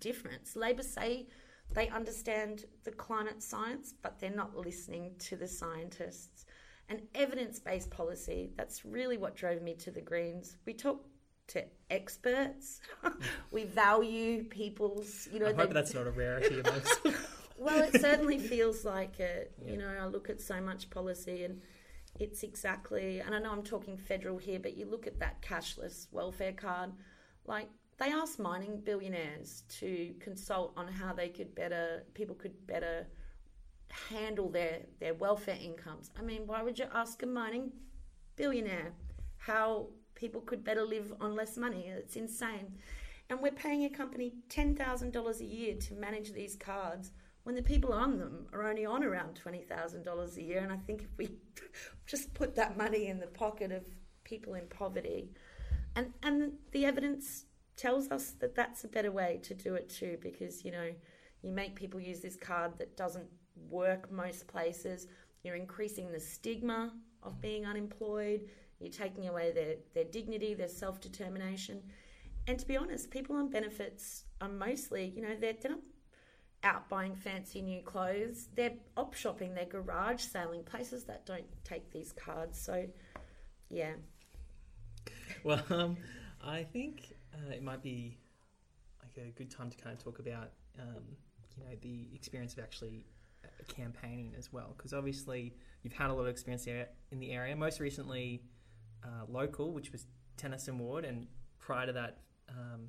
difference. 0.00 0.56
Labor 0.56 0.82
say 0.82 1.26
they 1.72 1.88
understand 1.88 2.64
the 2.84 2.92
climate 2.92 3.42
science, 3.42 3.94
but 4.02 4.18
they're 4.18 4.30
not 4.30 4.56
listening 4.56 5.12
to 5.20 5.36
the 5.36 5.48
scientists. 5.48 6.44
And 6.88 7.02
evidence 7.14 7.58
based 7.58 7.90
policy, 7.90 8.50
that's 8.56 8.84
really 8.84 9.18
what 9.18 9.34
drove 9.34 9.62
me 9.62 9.74
to 9.74 9.90
the 9.90 10.00
Greens. 10.00 10.56
We 10.66 10.74
talk 10.74 11.04
to 11.48 11.64
experts, 11.90 12.80
we 13.52 13.64
value 13.64 14.44
people's, 14.44 15.28
you 15.32 15.38
know, 15.40 15.46
I 15.46 15.52
they- 15.52 15.62
hope 15.62 15.72
that's 15.72 15.94
not 15.94 16.06
a 16.06 16.10
rarity 16.10 16.60
amongst. 16.60 17.00
well, 17.58 17.82
it 17.84 18.00
certainly 18.00 18.38
feels 18.52 18.84
like 18.84 19.20
it. 19.20 19.52
You 19.64 19.76
know, 19.76 19.88
I 20.00 20.06
look 20.06 20.28
at 20.30 20.40
so 20.40 20.60
much 20.60 20.90
policy 20.90 21.44
and 21.44 21.60
it's 22.18 22.42
exactly, 22.42 23.20
and 23.20 23.34
I 23.34 23.38
know 23.38 23.52
I'm 23.52 23.62
talking 23.62 23.96
federal 23.96 24.38
here, 24.38 24.58
but 24.58 24.76
you 24.76 24.86
look 24.86 25.06
at 25.06 25.18
that 25.20 25.42
cashless 25.42 26.06
welfare 26.12 26.52
card, 26.52 26.92
like 27.46 27.68
they 27.98 28.12
asked 28.12 28.38
mining 28.38 28.80
billionaires 28.84 29.64
to 29.80 30.14
consult 30.20 30.72
on 30.76 30.88
how 30.88 31.12
they 31.12 31.28
could 31.28 31.54
better, 31.54 32.04
people 32.14 32.34
could 32.34 32.66
better 32.66 33.06
handle 34.10 34.50
their, 34.50 34.80
their 35.00 35.14
welfare 35.14 35.58
incomes. 35.62 36.10
I 36.18 36.22
mean, 36.22 36.46
why 36.46 36.62
would 36.62 36.78
you 36.78 36.86
ask 36.94 37.22
a 37.22 37.26
mining 37.26 37.72
billionaire 38.36 38.92
how 39.38 39.88
people 40.14 40.40
could 40.40 40.64
better 40.64 40.82
live 40.82 41.12
on 41.20 41.34
less 41.34 41.56
money? 41.56 41.86
It's 41.88 42.16
insane. 42.16 42.74
And 43.28 43.40
we're 43.40 43.52
paying 43.52 43.84
a 43.84 43.90
company 43.90 44.34
$10,000 44.50 45.40
a 45.40 45.44
year 45.44 45.74
to 45.74 45.94
manage 45.94 46.32
these 46.32 46.56
cards 46.56 47.10
when 47.46 47.54
the 47.54 47.62
people 47.62 47.92
on 47.92 48.18
them 48.18 48.44
are 48.52 48.66
only 48.66 48.84
on 48.84 49.04
around 49.04 49.40
$20,000 49.46 50.36
a 50.36 50.42
year. 50.42 50.58
And 50.64 50.72
I 50.72 50.78
think 50.78 51.02
if 51.02 51.16
we 51.16 51.30
just 52.06 52.34
put 52.34 52.56
that 52.56 52.76
money 52.76 53.06
in 53.06 53.20
the 53.20 53.28
pocket 53.28 53.70
of 53.70 53.84
people 54.24 54.54
in 54.54 54.66
poverty, 54.66 55.30
and, 55.94 56.12
and 56.24 56.54
the 56.72 56.84
evidence 56.84 57.44
tells 57.76 58.10
us 58.10 58.32
that 58.40 58.56
that's 58.56 58.82
a 58.82 58.88
better 58.88 59.12
way 59.12 59.38
to 59.44 59.54
do 59.54 59.76
it 59.76 59.88
too, 59.88 60.18
because, 60.20 60.64
you 60.64 60.72
know, 60.72 60.90
you 61.42 61.52
make 61.52 61.76
people 61.76 62.00
use 62.00 62.18
this 62.18 62.34
card 62.34 62.72
that 62.78 62.96
doesn't 62.96 63.28
work 63.70 64.10
most 64.10 64.48
places. 64.48 65.06
You're 65.44 65.54
increasing 65.54 66.10
the 66.10 66.18
stigma 66.18 66.94
of 67.22 67.40
being 67.40 67.64
unemployed. 67.64 68.40
You're 68.80 68.90
taking 68.90 69.28
away 69.28 69.52
their, 69.52 69.76
their 69.94 70.10
dignity, 70.10 70.54
their 70.54 70.66
self 70.66 71.00
determination. 71.00 71.80
And 72.48 72.58
to 72.58 72.66
be 72.66 72.76
honest, 72.76 73.08
people 73.12 73.36
on 73.36 73.50
benefits 73.50 74.24
are 74.40 74.48
mostly, 74.48 75.12
you 75.14 75.22
know, 75.22 75.36
they're, 75.40 75.54
they're 75.62 75.70
not 75.70 75.80
out 76.66 76.88
buying 76.88 77.14
fancy 77.14 77.62
new 77.62 77.80
clothes. 77.80 78.48
They're 78.54 78.74
op 78.96 79.14
shopping, 79.14 79.54
they're 79.54 79.64
garage 79.64 80.22
selling, 80.22 80.62
places 80.64 81.04
that 81.04 81.24
don't 81.24 81.46
take 81.64 81.90
these 81.90 82.12
cards. 82.12 82.58
So, 82.58 82.86
yeah. 83.70 83.94
Well, 85.44 85.62
um, 85.70 85.96
I 86.44 86.64
think 86.64 87.14
uh, 87.32 87.52
it 87.52 87.62
might 87.62 87.82
be 87.82 88.18
like 89.02 89.26
a 89.26 89.30
good 89.30 89.50
time 89.50 89.70
to 89.70 89.76
kind 89.76 89.96
of 89.96 90.02
talk 90.02 90.18
about, 90.18 90.50
um, 90.78 91.04
you 91.56 91.64
know, 91.64 91.76
the 91.80 92.08
experience 92.14 92.52
of 92.54 92.58
actually 92.58 93.06
uh, 93.44 93.48
campaigning 93.68 94.34
as 94.36 94.52
well, 94.52 94.74
because 94.76 94.92
obviously 94.92 95.54
you've 95.82 95.92
had 95.92 96.10
a 96.10 96.12
lot 96.12 96.22
of 96.22 96.28
experience 96.28 96.66
in 96.66 97.20
the 97.20 97.30
area. 97.30 97.54
Most 97.54 97.80
recently, 97.80 98.42
uh, 99.04 99.24
local, 99.28 99.72
which 99.72 99.92
was 99.92 100.06
Tennyson 100.36 100.78
Ward, 100.78 101.04
and 101.04 101.26
prior 101.58 101.86
to 101.86 101.92
that, 101.92 102.18
um, 102.48 102.88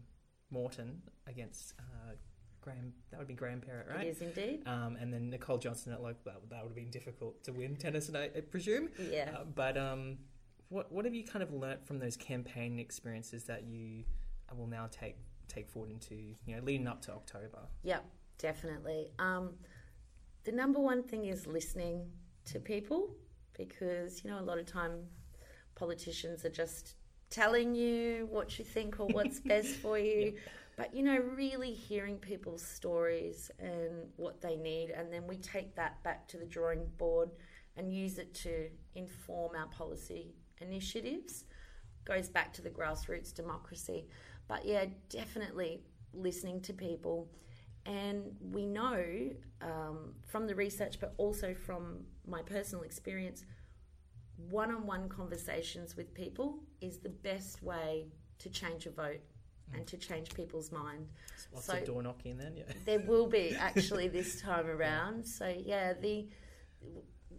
Moreton 0.50 1.02
against 1.28 1.74
uh, 1.80 2.14
Graham. 2.62 2.94
That 3.12 3.20
would 3.20 3.28
be 3.28 3.34
Graham 3.34 3.62
Perrett, 3.62 3.90
right? 3.90 4.06
It 4.06 4.10
is 4.10 4.22
indeed. 4.22 4.64
Um, 4.66 4.98
and 5.00 5.14
then 5.14 5.30
Nicole 5.30 5.58
Johnston 5.58 5.94
at 5.94 6.02
local. 6.02 6.20
That, 6.26 6.50
that 6.50 6.62
would 6.64 6.70
have 6.70 6.76
been 6.76 6.92
difficult 6.92 7.44
to 7.46 7.54
win 7.54 7.76
Tennyson, 7.76 8.16
I, 8.16 8.26
I 8.26 8.42
presume. 8.42 8.90
Yeah. 9.12 9.32
Uh, 9.34 9.44
but 9.56 9.78
um, 9.78 10.18
what 10.70 10.92
what 10.92 11.06
have 11.06 11.14
you 11.14 11.24
kind 11.24 11.44
of 11.44 11.54
learnt 11.54 11.86
from 11.86 12.00
those 12.00 12.18
campaign 12.18 12.80
experiences 12.80 13.46
that 13.46 13.64
you 13.64 14.04
will 14.56 14.68
now 14.68 14.88
take 14.92 15.18
take 15.48 15.70
forward 15.70 15.92
into 15.92 16.16
you 16.16 16.56
know 16.56 16.62
leading 16.64 16.88
up 16.88 17.02
to 17.04 17.12
October? 17.12 17.60
Yep, 17.84 18.06
definitely. 18.38 19.08
Um, 19.20 19.52
the 20.44 20.52
number 20.52 20.80
one 20.80 21.04
thing 21.04 21.26
is 21.26 21.48
listening 21.48 22.06
to 22.46 22.60
people 22.60 23.10
because 23.58 24.24
you 24.24 24.30
know 24.30 24.40
a 24.40 24.42
lot 24.42 24.58
of 24.58 24.66
time 24.66 25.04
politicians 25.76 26.44
are 26.46 26.50
just 26.50 26.96
telling 27.30 27.76
you 27.76 28.28
what 28.32 28.58
you 28.58 28.66
think 28.66 29.00
or 29.00 29.08
what's 29.08 29.40
best 29.52 29.76
for 29.76 29.98
you. 29.98 30.34
But 30.78 30.94
you 30.94 31.02
know, 31.02 31.18
really 31.18 31.74
hearing 31.74 32.18
people's 32.18 32.62
stories 32.62 33.50
and 33.60 34.10
what 34.16 34.42
they 34.42 34.56
need, 34.56 34.92
and 34.92 35.12
then 35.12 35.26
we 35.28 35.38
take 35.38 35.76
that 35.76 36.02
back 36.04 36.28
to 36.30 36.38
the 36.38 36.46
drawing 36.46 36.86
board 36.98 37.32
and 37.76 37.92
use 37.92 38.20
it 38.20 38.34
to 38.36 38.70
inform 38.94 39.56
our 39.56 39.68
policy 39.68 40.36
initiatives. 40.62 41.46
Goes 42.06 42.30
back 42.30 42.54
to 42.54 42.62
the 42.62 42.70
grassroots 42.70 43.34
democracy. 43.34 44.06
But 44.48 44.66
yeah, 44.66 44.86
definitely 45.10 45.82
listening 46.14 46.62
to 46.62 46.74
people. 46.74 47.28
And 47.88 48.36
we 48.40 48.66
know 48.66 49.32
um, 49.62 50.14
from 50.28 50.46
the 50.46 50.56
research, 50.56 51.00
but 51.00 51.14
also 51.18 51.56
from 51.56 52.02
my 52.28 52.44
personal 52.44 52.84
experience, 52.84 53.46
one 54.50 54.72
on 54.72 54.86
one 54.86 55.10
conversations 55.10 55.98
with 55.98 56.14
people 56.14 56.60
is 56.82 57.00
the 57.00 57.10
best 57.10 57.64
way 57.64 58.06
to 58.40 58.50
change 58.50 58.86
a 58.86 58.92
vote 58.92 59.22
and 59.74 59.86
to 59.88 59.98
change 59.98 60.34
people's 60.34 60.72
mind. 60.72 61.08
Lots 61.54 61.66
so 61.66 61.74
of 61.74 61.86
door 61.86 62.04
knocking 62.04 62.38
then, 62.38 62.56
yeah. 62.56 62.64
There 62.86 63.00
will 63.00 63.28
be 63.28 63.56
actually 63.60 64.08
this 64.08 64.42
time 64.42 64.68
around. 64.68 65.26
So 65.26 65.54
yeah, 65.58 65.94
the 65.94 66.28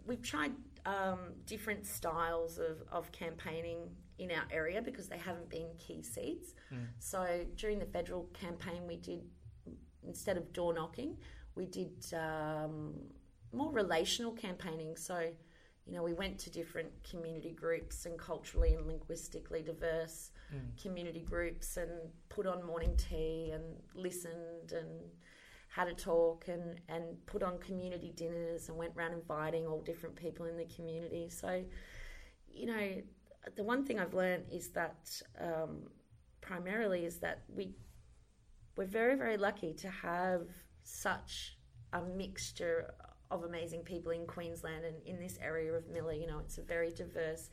we've 0.05 0.21
tried 0.21 0.51
um, 0.85 1.19
different 1.45 1.85
styles 1.85 2.57
of, 2.57 2.81
of 2.91 3.11
campaigning 3.11 3.89
in 4.17 4.31
our 4.31 4.43
area 4.51 4.81
because 4.81 5.07
they 5.07 5.17
haven't 5.17 5.49
been 5.49 5.69
key 5.77 6.01
seats. 6.01 6.53
Mm. 6.73 6.87
So 6.99 7.45
during 7.55 7.79
the 7.79 7.85
federal 7.85 8.23
campaign, 8.33 8.87
we 8.87 8.97
did 8.97 9.21
instead 10.07 10.37
of 10.37 10.51
door 10.53 10.73
knocking, 10.73 11.17
we 11.55 11.65
did 11.65 12.05
um, 12.13 12.93
more 13.53 13.71
relational 13.71 14.31
campaigning. 14.31 14.95
So 14.95 15.31
you 15.89 15.95
know, 15.95 16.03
we 16.03 16.13
went 16.13 16.37
to 16.37 16.51
different 16.51 16.89
community 17.09 17.51
groups 17.51 18.05
and 18.05 18.17
culturally 18.19 18.75
and 18.75 18.85
linguistically 18.85 19.63
diverse 19.63 20.29
mm. 20.53 20.81
community 20.81 21.21
groups 21.21 21.77
and 21.77 21.89
put 22.29 22.45
on 22.45 22.63
morning 22.63 22.95
tea 22.95 23.49
and 23.51 23.63
listened 23.95 24.71
and 24.71 24.87
had 25.69 25.87
a 25.87 25.93
talk 25.93 26.47
and, 26.47 26.79
and 26.89 27.03
put 27.25 27.41
on 27.41 27.57
community 27.57 28.13
dinners 28.15 28.69
and 28.69 28.77
went 28.77 28.93
around 28.95 29.13
inviting 29.13 29.65
all 29.65 29.81
different 29.81 30.15
people 30.15 30.45
in 30.45 30.57
the 30.57 30.65
community. 30.65 31.27
So, 31.27 31.63
you 32.47 32.67
know, 32.67 33.01
the 33.55 33.63
one 33.63 33.83
thing 33.83 33.99
I've 33.99 34.13
learned 34.13 34.43
is 34.51 34.69
that 34.69 35.09
um, 35.39 35.87
primarily 36.41 37.05
is 37.05 37.17
that 37.19 37.43
we 37.47 37.73
we're 38.77 38.85
very 38.85 39.15
very 39.15 39.37
lucky 39.37 39.73
to 39.73 39.89
have 39.89 40.47
such 40.83 41.57
a 41.93 42.01
mixture 42.01 42.93
of 43.31 43.43
amazing 43.43 43.81
people 43.81 44.11
in 44.11 44.25
Queensland 44.25 44.85
and 44.85 44.95
in 45.05 45.19
this 45.19 45.37
area 45.41 45.73
of 45.73 45.87
Miller. 45.87 46.13
You 46.13 46.27
know, 46.27 46.39
it's 46.39 46.57
a 46.57 46.63
very 46.63 46.91
diverse 46.91 47.49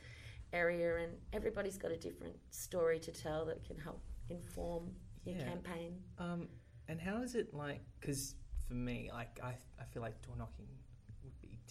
area, 0.53 0.97
and 0.97 1.13
everybody's 1.33 1.77
got 1.77 1.91
a 1.91 1.97
different 1.97 2.37
story 2.51 2.99
to 3.01 3.13
tell 3.13 3.45
that 3.47 3.65
can 3.65 3.77
help 3.77 4.03
inform 4.31 4.91
your 5.25 5.37
yeah. 5.37 5.45
campaign. 5.45 5.99
Um, 6.19 6.49
and 6.89 7.01
how 7.01 7.23
is 7.23 7.35
it 7.35 7.53
like? 7.53 7.83
Because 8.01 8.35
for 8.67 8.75
me, 8.75 9.11
like 9.13 9.41
I, 9.43 9.55
I 9.81 9.85
feel 9.93 10.03
like 10.03 10.21
door 10.23 10.35
knocking 10.39 10.67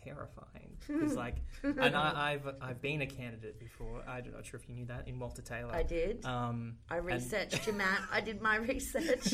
terrifying. 0.05 0.77
Because 0.87 1.15
like, 1.25 1.37
and 1.63 1.95
I, 1.95 2.31
have 2.33 2.55
I've 2.61 2.81
been 2.81 3.01
a 3.01 3.07
candidate 3.07 3.59
before. 3.59 4.03
I'm 4.07 4.31
not 4.31 4.45
sure 4.45 4.59
if 4.59 4.69
you 4.69 4.75
knew 4.75 4.85
that 4.85 5.07
in 5.07 5.19
Walter 5.19 5.41
Taylor. 5.41 5.73
I 5.73 5.83
did. 5.83 6.25
Um, 6.25 6.77
I 6.89 6.97
researched 6.97 7.67
you, 7.67 7.73
Matt. 7.73 8.01
I 8.11 8.21
did 8.21 8.41
my 8.41 8.55
research. 8.73 9.33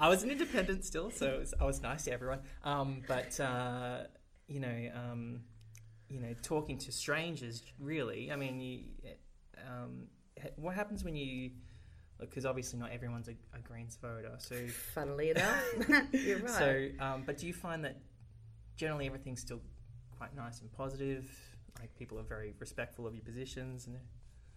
I 0.00 0.08
was 0.08 0.22
an 0.22 0.30
independent 0.30 0.84
still, 0.84 1.10
so 1.10 1.38
was, 1.38 1.54
I 1.60 1.64
was 1.64 1.82
nice 1.82 2.04
to 2.04 2.12
everyone. 2.12 2.40
Um, 2.64 3.02
but 3.06 3.38
uh, 3.40 4.04
you 4.46 4.60
know, 4.60 4.90
um, 4.94 5.40
you 6.08 6.20
know, 6.20 6.34
talking 6.42 6.78
to 6.78 6.92
strangers. 6.92 7.62
Really, 7.78 8.30
I 8.30 8.36
mean, 8.36 8.60
you, 8.60 8.82
um, 9.66 10.08
what 10.56 10.74
happens 10.74 11.04
when 11.04 11.16
you 11.16 11.52
because 12.20 12.46
obviously 12.46 12.78
not 12.78 12.90
everyone's 12.92 13.28
a, 13.28 13.34
a, 13.54 13.60
Greens 13.60 13.98
voter. 14.00 14.34
So, 14.38 14.54
funnily 14.94 15.30
enough, 15.30 15.64
you're 16.12 16.38
right. 16.38 16.50
So, 16.50 16.88
um, 17.00 17.24
but 17.26 17.38
do 17.38 17.46
you 17.46 17.52
find 17.52 17.84
that 17.84 17.96
generally 18.76 19.06
everything's 19.06 19.40
still 19.40 19.60
quite 20.16 20.34
nice 20.34 20.60
and 20.60 20.72
positive? 20.72 21.30
Like 21.78 21.94
people 21.96 22.18
are 22.18 22.24
very 22.24 22.54
respectful 22.58 23.06
of 23.06 23.14
your 23.14 23.24
positions, 23.24 23.86
and 23.86 23.96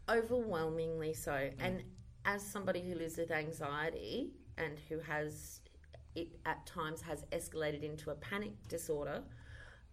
overwhelmingly 0.09 1.13
so. 1.13 1.31
Mm. 1.31 1.53
And 1.59 1.83
as 2.25 2.41
somebody 2.41 2.81
who 2.81 2.95
lives 2.95 3.17
with 3.17 3.31
anxiety 3.31 4.31
and 4.57 4.77
who 4.89 4.99
has 4.99 5.61
it 6.15 6.39
at 6.45 6.65
times 6.65 7.01
has 7.01 7.23
escalated 7.31 7.83
into 7.83 8.09
a 8.09 8.15
panic 8.15 8.53
disorder. 8.67 9.21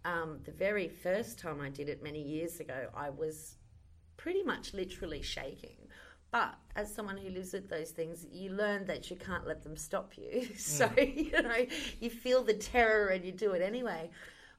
Um, 0.05 0.41
the 0.45 0.53
very 0.53 0.89
first 0.89 1.39
time 1.39 1.61
I 1.61 1.69
did 1.69 1.89
it 1.89 2.03
many 2.03 2.23
years 2.23 2.61
ago, 2.61 2.89
I 2.95 3.11
was 3.11 3.57
pretty 4.17 4.43
much 4.43 4.73
literally 4.73 5.23
shaking. 5.23 5.82
But 6.33 6.55
as 6.75 6.93
someone 6.93 7.19
who 7.19 7.29
lives 7.29 7.53
with 7.53 7.69
those 7.69 7.91
things, 7.91 8.27
you 8.33 8.51
learn 8.51 8.87
that 8.87 9.11
you 9.11 9.17
can't 9.17 9.47
let 9.47 9.63
them 9.63 9.77
stop 9.77 10.15
you. 10.17 10.49
so, 10.57 10.89
mm. 10.89 11.33
you 11.33 11.43
know, 11.43 11.67
you 12.01 12.11
feel 12.11 12.43
the 12.43 12.55
terror 12.55 13.09
and 13.09 13.25
you 13.25 13.33
do 13.33 13.53
it 13.53 13.63
anyway. 13.63 14.11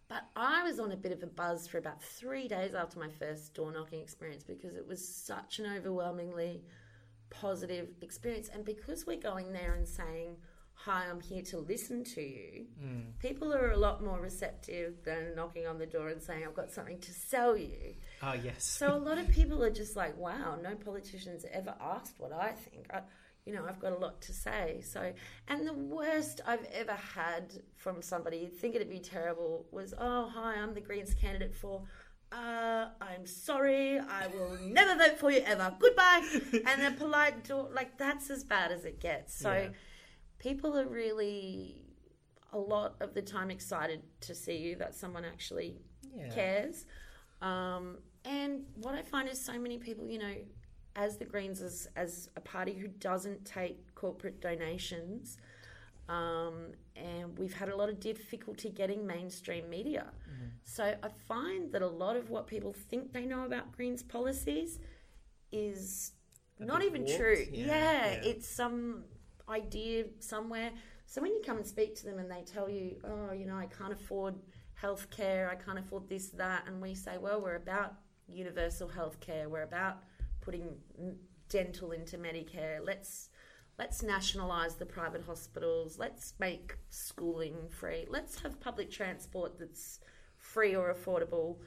But 0.08 0.26
I 0.36 0.62
was 0.62 0.80
on 0.80 0.92
a 0.92 0.96
bit 0.96 1.12
of 1.12 1.24
a 1.24 1.28
buzz 1.28 1.68
for 1.68 1.80
about 1.80 2.02
three 2.04 2.48
days 2.48 2.76
after 2.76 3.00
my 3.00 3.10
first 3.10 3.56
door 3.56 3.72
knocking 3.72 4.00
experience 4.00 4.44
because 4.44 4.76
it 4.76 4.88
was 4.88 5.06
such 5.06 5.58
an 5.58 5.66
overwhelmingly 5.66 6.62
positive 7.32 7.90
experience. 8.02 8.50
And 8.54 8.64
because 8.64 9.08
we're 9.08 9.18
going 9.18 9.52
there 9.52 9.74
and 9.74 9.88
saying, 9.88 10.38
hi, 10.86 11.06
I'm 11.10 11.22
here 11.22 11.42
to 11.44 11.60
listen 11.60 12.04
to 12.04 12.22
you, 12.22 12.66
mm. 12.84 13.04
people 13.20 13.54
are 13.54 13.72
a 13.72 13.78
lot 13.78 14.04
more 14.04 14.20
receptive 14.20 14.96
than 15.06 15.34
knocking 15.34 15.66
on 15.66 15.78
the 15.78 15.86
door 15.86 16.10
and 16.10 16.22
saying, 16.22 16.44
I've 16.46 16.56
got 16.56 16.72
something 16.72 17.00
to 17.00 17.12
sell 17.12 17.56
you. 17.56 17.96
Ah, 18.22 18.32
uh, 18.32 18.34
yes. 18.34 18.66
so 18.66 18.94
a 18.94 18.98
lot 18.98 19.18
of 19.18 19.30
people 19.30 19.64
are 19.64 19.72
just 19.72 19.96
like, 19.96 20.18
wow, 20.18 20.58
no 20.62 20.76
politician's 20.76 21.46
ever 21.54 21.74
asked 21.80 22.16
what 22.18 22.34
I 22.34 22.52
think. 22.52 22.88
I, 22.94 23.02
you 23.46 23.54
know, 23.54 23.66
I've 23.68 23.80
got 23.80 23.94
a 23.94 23.98
lot 23.98 24.22
to 24.24 24.34
say. 24.34 24.82
So, 24.84 25.14
and 25.48 25.66
the 25.66 25.74
worst 25.74 26.42
I've 26.46 26.66
ever 26.74 26.98
had 27.16 27.54
from 27.78 28.02
somebody, 28.02 28.38
you'd 28.38 28.58
think 28.58 28.76
it'd 28.76 28.90
be 28.90 29.00
terrible, 29.00 29.66
was, 29.72 29.94
oh, 29.98 30.30
hi, 30.34 30.56
I'm 30.56 30.74
the 30.74 30.82
Greens 30.82 31.14
candidate 31.14 31.56
for. 31.56 31.84
Uh, 32.30 32.88
I'm 33.00 33.26
sorry, 33.26 34.00
I 34.00 34.28
will 34.28 34.58
never 34.62 34.98
vote 34.98 35.18
for 35.18 35.32
you 35.32 35.44
ever. 35.46 35.74
Goodbye. 35.80 36.28
and 36.68 36.82
a 36.82 36.92
polite 36.98 37.48
door, 37.48 37.70
like 37.74 37.98
that's 37.98 38.30
as 38.30 38.44
bad 38.44 38.72
as 38.72 38.84
it 38.84 39.00
gets. 39.00 39.34
So, 39.40 39.54
yeah 39.54 39.68
people 40.44 40.78
are 40.78 40.88
really 40.88 41.78
a 42.52 42.58
lot 42.58 42.96
of 43.00 43.14
the 43.14 43.22
time 43.22 43.50
excited 43.50 44.02
to 44.22 44.36
see 44.36 44.58
you 44.58 44.76
that 44.76 44.94
someone 44.94 45.26
actually 45.26 45.72
Yeah. 46.16 46.30
cares. 46.30 46.86
Um, 47.42 47.86
and 48.26 48.66
what 48.76 48.94
I 48.94 49.02
find 49.02 49.28
is 49.30 49.40
so 49.44 49.58
many 49.58 49.78
people, 49.78 50.06
you 50.08 50.20
know, 50.20 50.36
as 50.96 51.18
the 51.18 51.26
Greens, 51.26 51.62
as, 51.62 51.88
as 51.96 52.30
a 52.36 52.42
party 52.42 52.74
who 52.74 52.88
doesn't 52.88 53.46
take 53.46 53.78
corporate 53.96 54.40
donations, 54.42 55.38
um, 56.10 56.74
and 56.96 57.38
we've 57.40 57.54
had 57.54 57.70
a 57.70 57.76
lot 57.76 57.90
of 57.90 58.00
difficulty 58.00 58.70
getting 58.70 59.08
mainstream 59.08 59.70
media. 59.70 60.06
So 60.66 60.84
I 61.02 61.10
find 61.28 61.72
that 61.74 61.82
a 61.82 61.88
lot 61.88 62.16
of 62.18 62.30
what 62.30 62.48
people 62.48 62.74
think 62.74 63.14
they 63.14 63.26
know 63.26 63.46
about 63.46 63.72
Greens 63.76 64.04
policies 64.04 64.80
is 65.52 66.12
A 66.60 66.66
not 66.66 66.84
even 66.84 67.04
warped, 67.04 67.18
true. 67.18 67.46
yeah, 67.52 67.66
Yeah, 67.66 68.12
yeah. 68.22 68.30
it's 68.30 68.48
some 68.48 69.06
idea 69.50 70.06
somewhere. 70.20 70.72
So 71.06 71.22
when 71.22 71.32
you 71.32 71.42
come 71.46 71.58
and 71.58 71.68
speak 71.68 71.96
to 71.96 72.06
them 72.06 72.20
and 72.20 72.30
they 72.30 72.42
tell 72.42 72.70
you, 72.70 72.98
oh, 73.04 73.34
you 73.34 73.46
know, 73.46 73.58
I 73.58 73.68
can't 73.68 73.94
afford 73.94 74.36
healthcare, 74.82 75.50
I 75.50 75.56
can't 75.56 75.80
afford 75.80 76.10
this, 76.10 76.30
that, 76.30 76.64
and 76.68 76.82
we 76.82 76.96
say, 76.96 77.18
well, 77.18 77.42
we're 77.42 77.56
about 77.56 77.96
universal 78.28 78.90
healthcare, 78.90 79.48
we're 79.48 79.64
about 79.64 79.98
putting 80.42 80.76
mm, 81.00 81.16
dental 81.50 81.92
into 81.92 82.18
Medicare. 82.18 82.80
Let's 82.84 83.30
let's 83.80 84.04
nationalize 84.04 84.76
the 84.76 84.86
private 84.86 85.24
hospitals. 85.24 85.98
Let's 85.98 86.34
make 86.40 86.78
schooling 86.90 87.56
free. 87.70 88.06
Let's 88.10 88.40
have 88.42 88.60
public 88.60 88.92
transport 88.92 89.58
that's 89.58 90.00
free 90.38 90.76
or 90.76 90.94
affordable. 90.94 91.58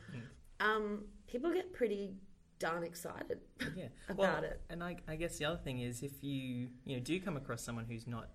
Um, 0.61 1.05
people 1.27 1.53
get 1.53 1.73
pretty 1.73 2.15
darn 2.59 2.83
excited 2.85 3.41
yeah. 3.77 3.87
about 4.09 4.19
well, 4.19 4.45
it. 4.45 4.61
And 4.71 4.83
I, 4.83 4.97
I 5.09 5.17
guess 5.17 5.39
the 5.39 5.45
other 5.45 5.59
thing 5.59 5.81
is 5.81 6.03
if 6.03 6.23
you 6.23 6.69
you 6.85 6.97
know 6.97 7.03
do 7.03 7.21
come 7.21 7.37
across 7.37 7.63
someone 7.63 7.85
who's 7.89 8.07
not 8.07 8.29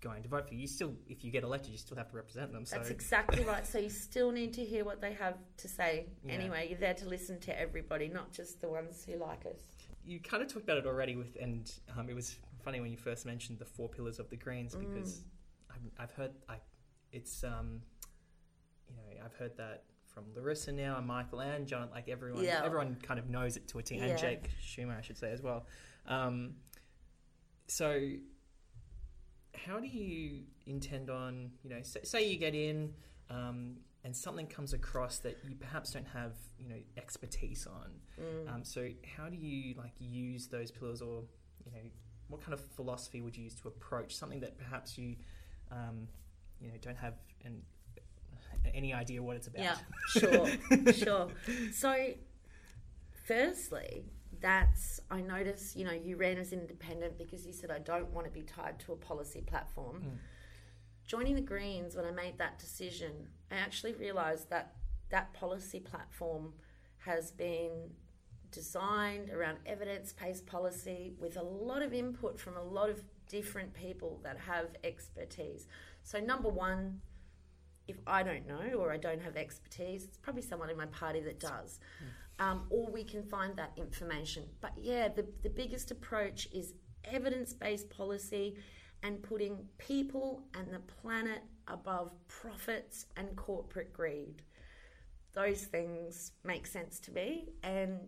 going 0.00 0.22
to 0.22 0.28
vote 0.28 0.48
for 0.48 0.54
you, 0.54 0.60
you 0.60 0.66
still 0.66 0.94
if 1.08 1.24
you 1.24 1.30
get 1.30 1.42
elected, 1.44 1.70
you 1.72 1.78
still 1.78 1.96
have 1.96 2.08
to 2.10 2.16
represent 2.16 2.52
them. 2.52 2.64
So 2.64 2.76
That's 2.76 2.90
exactly 2.90 3.44
right. 3.44 3.66
So 3.66 3.78
you 3.78 3.90
still 3.90 4.32
need 4.32 4.52
to 4.54 4.64
hear 4.64 4.84
what 4.84 5.00
they 5.00 5.12
have 5.14 5.36
to 5.58 5.68
say. 5.68 6.06
Yeah. 6.24 6.32
Anyway, 6.32 6.66
you're 6.70 6.78
there 6.78 6.94
to 6.94 7.08
listen 7.08 7.38
to 7.40 7.58
everybody, 7.60 8.08
not 8.08 8.32
just 8.32 8.60
the 8.60 8.68
ones 8.68 9.04
who 9.04 9.16
like 9.16 9.44
us. 9.46 9.60
you 10.04 10.18
kind 10.20 10.42
of 10.42 10.48
talked 10.52 10.64
about 10.64 10.78
it 10.78 10.86
already 10.86 11.16
with, 11.16 11.36
and 11.40 11.70
um, 11.96 12.08
it 12.08 12.14
was 12.14 12.36
funny 12.64 12.80
when 12.80 12.90
you 12.90 12.96
first 12.96 13.26
mentioned 13.26 13.58
the 13.58 13.64
four 13.64 13.88
pillars 13.88 14.18
of 14.18 14.28
the 14.30 14.36
Greens 14.36 14.74
Mm. 14.74 14.80
because 14.80 15.22
I've, 15.70 16.04
I've 16.04 16.12
heard 16.12 16.32
I, 16.48 16.56
it's 17.12 17.44
um, 17.44 17.80
you 18.88 18.96
know 18.96 19.24
I've 19.24 19.34
heard 19.34 19.56
that 19.58 19.84
from 20.12 20.24
Larissa 20.34 20.72
now 20.72 20.98
and 20.98 21.06
Michael 21.06 21.40
and 21.40 21.66
John 21.66 21.88
like 21.90 22.08
everyone 22.08 22.44
Yeah. 22.44 22.62
everyone 22.64 22.96
kind 23.02 23.18
of 23.20 23.28
knows 23.30 23.56
it 23.56 23.68
to 23.68 23.78
a 23.78 23.82
T 23.82 23.96
and 23.98 24.08
Yeah. 24.10 24.16
Jake 24.16 24.50
Schumer 24.62 24.96
I 24.98 25.00
should 25.02 25.16
say 25.18 25.30
as 25.32 25.42
well. 25.42 25.66
Um, 26.06 26.54
so 27.68 28.10
how 29.54 29.78
do 29.78 29.86
you 29.86 30.42
intend 30.66 31.10
on 31.10 31.50
you 31.62 31.70
know 31.70 31.82
say, 31.82 32.00
say 32.04 32.28
you 32.28 32.36
get 32.38 32.54
in 32.54 32.92
um, 33.28 33.76
and 34.04 34.16
something 34.16 34.46
comes 34.46 34.72
across 34.72 35.18
that 35.18 35.36
you 35.46 35.54
perhaps 35.54 35.92
don't 35.92 36.06
have 36.08 36.32
you 36.58 36.68
know 36.68 36.78
expertise 36.96 37.66
on 37.66 37.90
Mm. 38.20 38.52
um, 38.54 38.64
so 38.64 38.88
how 39.16 39.30
do 39.30 39.36
you 39.36 39.74
like 39.78 39.92
use 39.98 40.46
those 40.48 40.70
pillars, 40.70 41.00
or 41.00 41.22
you 41.64 41.72
know, 41.72 41.78
what 42.28 42.42
kind 42.42 42.52
of 42.52 42.60
philosophy 42.60 43.22
would 43.22 43.34
you 43.34 43.44
use 43.44 43.54
to 43.54 43.68
approach 43.68 44.14
something 44.14 44.40
that 44.40 44.58
perhaps 44.58 44.98
you, 44.98 45.16
um, 45.70 46.06
you 46.60 46.68
know, 46.68 46.74
don't 46.82 46.98
have 46.98 47.14
an, 47.46 47.62
any 48.74 48.92
idea 48.92 49.22
what 49.22 49.36
it's 49.36 49.46
about? 49.46 49.62
Yeah, 49.62 49.76
sure, 50.08 50.92
sure. 50.92 51.28
So, 51.72 51.94
firstly, 53.26 54.04
that's 54.40 55.00
I 55.10 55.20
notice. 55.20 55.74
You 55.76 55.84
know, 55.84 55.92
you 55.92 56.16
ran 56.16 56.38
as 56.38 56.52
independent 56.52 57.18
because 57.18 57.46
you 57.46 57.52
said 57.52 57.70
I 57.70 57.78
don't 57.78 58.10
want 58.10 58.26
to 58.26 58.32
be 58.32 58.42
tied 58.42 58.78
to 58.80 58.92
a 58.92 58.96
policy 58.96 59.40
platform. 59.40 60.02
Mm. 60.04 60.18
Joining 61.06 61.34
the 61.34 61.40
Greens, 61.40 61.96
when 61.96 62.04
I 62.04 62.12
made 62.12 62.38
that 62.38 62.58
decision, 62.58 63.28
I 63.50 63.56
actually 63.56 63.94
realised 63.94 64.48
that 64.50 64.76
that 65.10 65.32
policy 65.34 65.80
platform 65.80 66.52
has 66.98 67.32
been 67.32 67.90
designed 68.52 69.30
around 69.30 69.58
evidence-based 69.66 70.46
policy 70.46 71.12
with 71.18 71.36
a 71.36 71.42
lot 71.42 71.82
of 71.82 71.92
input 71.92 72.38
from 72.38 72.56
a 72.56 72.62
lot 72.62 72.90
of 72.90 73.02
different 73.28 73.72
people 73.74 74.20
that 74.22 74.38
have 74.38 74.68
expertise. 74.84 75.66
So, 76.02 76.18
number 76.18 76.48
one, 76.48 77.00
if 77.88 77.96
I 78.06 78.22
don't 78.22 78.46
know 78.46 78.78
or 78.78 78.92
I 78.92 78.96
don't 78.96 79.20
have 79.20 79.36
expertise, 79.36 80.04
it's 80.04 80.18
probably 80.18 80.42
someone 80.42 80.70
in 80.70 80.76
my 80.76 80.86
party 80.86 81.20
that 81.20 81.40
does. 81.40 81.80
Um, 82.38 82.64
or 82.70 82.90
we 82.90 83.04
can 83.04 83.22
find 83.22 83.54
that 83.56 83.72
information. 83.76 84.44
But 84.60 84.72
yeah, 84.76 85.08
the, 85.08 85.26
the 85.42 85.50
biggest 85.50 85.90
approach 85.90 86.48
is 86.54 86.72
evidence 87.04 87.52
based 87.52 87.90
policy 87.90 88.56
and 89.02 89.22
putting 89.22 89.58
people 89.78 90.42
and 90.54 90.72
the 90.72 90.78
planet 90.80 91.42
above 91.68 92.12
profits 92.28 93.06
and 93.16 93.34
corporate 93.36 93.92
greed. 93.92 94.42
Those 95.32 95.62
things 95.64 96.32
make 96.44 96.66
sense 96.66 96.98
to 97.00 97.12
me, 97.12 97.50
and 97.62 98.00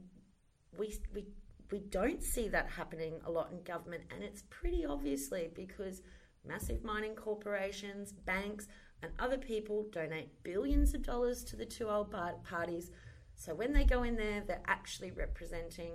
we, 0.76 0.94
we, 1.14 1.26
we 1.70 1.78
don't 1.78 2.22
see 2.22 2.48
that 2.48 2.68
happening 2.68 3.14
a 3.24 3.30
lot 3.30 3.52
in 3.52 3.62
government, 3.62 4.02
and 4.12 4.22
it's 4.22 4.42
pretty 4.50 4.84
obviously 4.84 5.50
because 5.54 6.02
massive 6.44 6.82
mining 6.82 7.14
corporations, 7.14 8.12
banks, 8.12 8.66
and 9.02 9.12
other 9.18 9.38
people 9.38 9.86
donate 9.90 10.30
billions 10.42 10.94
of 10.94 11.02
dollars 11.02 11.42
to 11.44 11.56
the 11.56 11.66
two 11.66 11.88
old 11.88 12.14
parties. 12.44 12.90
So 13.34 13.54
when 13.54 13.72
they 13.72 13.84
go 13.84 14.04
in 14.04 14.16
there, 14.16 14.42
they're 14.46 14.62
actually 14.66 15.10
representing 15.10 15.92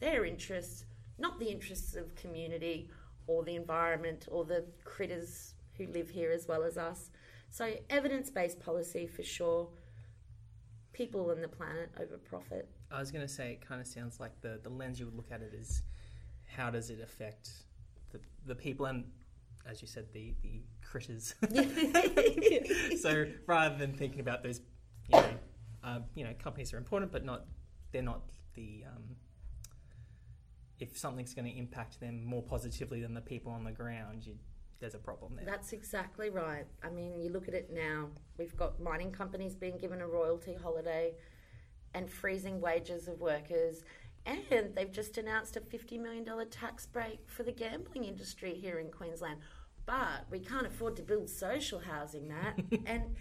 their 0.00 0.24
interests, 0.24 0.84
not 1.18 1.38
the 1.38 1.46
interests 1.46 1.94
of 1.94 2.14
community 2.16 2.90
or 3.26 3.44
the 3.44 3.54
environment 3.54 4.26
or 4.30 4.44
the 4.44 4.64
critters 4.84 5.54
who 5.76 5.86
live 5.86 6.10
here 6.10 6.32
as 6.32 6.48
well 6.48 6.64
as 6.64 6.76
us. 6.76 7.10
So 7.50 7.74
evidence-based 7.88 8.58
policy 8.60 9.06
for 9.06 9.22
sure. 9.22 9.68
People 10.92 11.30
and 11.30 11.42
the 11.42 11.48
planet 11.48 11.90
over 12.00 12.18
profit. 12.18 12.68
I 12.90 12.98
was 12.98 13.12
going 13.12 13.24
to 13.24 13.32
say 13.32 13.52
it 13.52 13.66
kind 13.66 13.80
of 13.80 13.86
sounds 13.86 14.18
like 14.18 14.40
the 14.40 14.58
the 14.62 14.68
lens 14.68 14.98
you 14.98 15.06
would 15.06 15.14
look 15.14 15.30
at 15.30 15.40
it 15.40 15.54
is 15.54 15.82
how 16.44 16.70
does 16.70 16.90
it 16.90 17.00
affect 17.00 17.50
the 18.10 18.20
the 18.46 18.54
people 18.54 18.86
and 18.86 19.04
as 19.66 19.82
you 19.82 19.88
said 19.88 20.06
the 20.12 20.34
the 20.42 20.62
critters. 20.82 21.34
so 23.00 23.26
rather 23.46 23.76
than 23.76 23.92
thinking 23.92 24.20
about 24.20 24.42
those, 24.42 24.60
you 25.08 25.20
know, 25.20 25.34
um, 25.82 26.04
you 26.14 26.24
know, 26.24 26.34
companies 26.42 26.72
are 26.72 26.78
important, 26.78 27.12
but 27.12 27.24
not 27.24 27.46
they're 27.92 28.02
not 28.02 28.22
the 28.54 28.84
um, 28.86 29.16
if 30.80 30.96
something's 30.96 31.34
going 31.34 31.50
to 31.50 31.56
impact 31.56 32.00
them 32.00 32.24
more 32.24 32.42
positively 32.42 33.02
than 33.02 33.14
the 33.14 33.20
people 33.20 33.52
on 33.52 33.64
the 33.64 33.70
ground, 33.70 34.26
you, 34.26 34.34
there's 34.80 34.94
a 34.94 34.98
problem 34.98 35.36
there. 35.36 35.44
That's 35.44 35.72
exactly 35.72 36.30
right. 36.30 36.64
I 36.82 36.88
mean, 36.88 37.20
you 37.20 37.30
look 37.30 37.48
at 37.48 37.54
it 37.54 37.70
now, 37.72 38.08
we've 38.38 38.56
got 38.56 38.80
mining 38.80 39.12
companies 39.12 39.54
being 39.54 39.76
given 39.76 40.00
a 40.00 40.08
royalty 40.08 40.56
holiday 40.60 41.12
and 41.94 42.10
freezing 42.10 42.60
wages 42.60 43.08
of 43.08 43.20
workers. 43.20 43.84
And 44.26 44.74
they've 44.74 44.92
just 44.92 45.16
announced 45.18 45.56
a 45.56 45.60
$50 45.60 45.98
million 46.00 46.26
tax 46.50 46.86
break 46.86 47.20
for 47.26 47.42
the 47.42 47.52
gambling 47.52 48.04
industry 48.04 48.54
here 48.54 48.78
in 48.78 48.90
Queensland. 48.90 49.40
But 49.86 50.26
we 50.30 50.40
can't 50.40 50.66
afford 50.66 50.96
to 50.96 51.02
build 51.02 51.28
social 51.28 51.80
housing, 51.80 52.28
Matt. 52.28 52.60
and, 52.86 53.16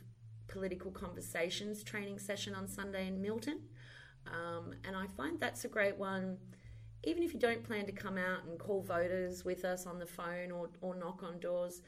political 0.48 0.90
conversations 0.90 1.82
training 1.82 2.18
session 2.18 2.54
on 2.54 2.66
Sunday 2.66 3.06
in 3.06 3.20
Milton. 3.20 3.60
Um, 4.26 4.72
and 4.84 4.96
I 4.96 5.06
find 5.06 5.38
that's 5.38 5.64
a 5.64 5.68
great 5.68 5.96
one 5.96 6.38
even 7.06 7.22
if 7.22 7.34
you 7.34 7.40
don't 7.40 7.62
plan 7.62 7.86
to 7.86 7.92
come 7.92 8.16
out 8.16 8.44
and 8.46 8.58
call 8.58 8.82
voters 8.82 9.44
with 9.44 9.64
us 9.64 9.86
on 9.86 9.98
the 9.98 10.06
phone 10.06 10.50
or, 10.50 10.70
or 10.80 10.94
knock 10.94 11.22
on 11.22 11.38
doors, 11.38 11.82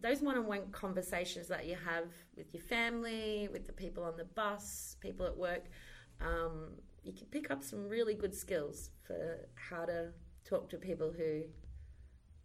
those 0.00 0.20
one 0.20 0.36
on 0.36 0.46
one 0.46 0.70
conversations 0.70 1.48
that 1.48 1.66
you 1.66 1.74
have 1.74 2.08
with 2.36 2.52
your 2.52 2.62
family, 2.62 3.48
with 3.52 3.66
the 3.66 3.72
people 3.72 4.04
on 4.04 4.16
the 4.16 4.24
bus, 4.24 4.96
people 5.00 5.26
at 5.26 5.36
work, 5.36 5.64
um, 6.20 6.72
you 7.02 7.12
can 7.12 7.26
pick 7.26 7.50
up 7.50 7.62
some 7.62 7.88
really 7.88 8.14
good 8.14 8.34
skills 8.34 8.90
for 9.06 9.48
how 9.54 9.84
to 9.84 10.08
talk 10.44 10.68
to 10.70 10.76
people 10.76 11.12
who 11.16 11.42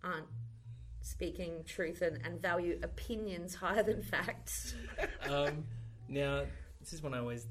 aren't 0.04 0.28
speaking 1.02 1.64
truth 1.66 2.02
and, 2.02 2.20
and 2.24 2.42
value 2.42 2.80
opinions 2.84 3.56
higher 3.64 3.84
than 3.84 4.02
facts. 4.02 4.76
um, 5.30 5.66
now, 6.08 6.44
this 6.80 6.94
is 6.94 7.02
one 7.02 7.14
I 7.14 7.20
always, 7.20 7.48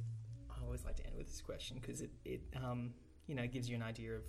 I 0.50 0.64
always 0.64 0.84
like 0.84 0.96
to 0.96 1.06
end 1.06 1.16
with 1.16 1.26
this 1.26 1.40
question 1.40 1.78
because 1.80 2.00
it, 2.00 2.10
it 2.24 2.40
um, 2.62 2.92
you 3.26 3.34
know, 3.34 3.46
gives 3.46 3.68
you 3.68 3.76
an 3.76 3.82
idea 3.82 4.14
of 4.14 4.22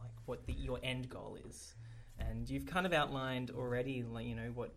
like 0.00 0.12
what 0.26 0.46
the, 0.46 0.52
your 0.52 0.78
end 0.82 1.08
goal 1.08 1.36
is, 1.48 1.74
and 2.18 2.48
you've 2.48 2.66
kind 2.66 2.86
of 2.86 2.92
outlined 2.92 3.50
already, 3.50 4.02
like 4.02 4.26
you 4.26 4.34
know 4.34 4.50
what, 4.54 4.72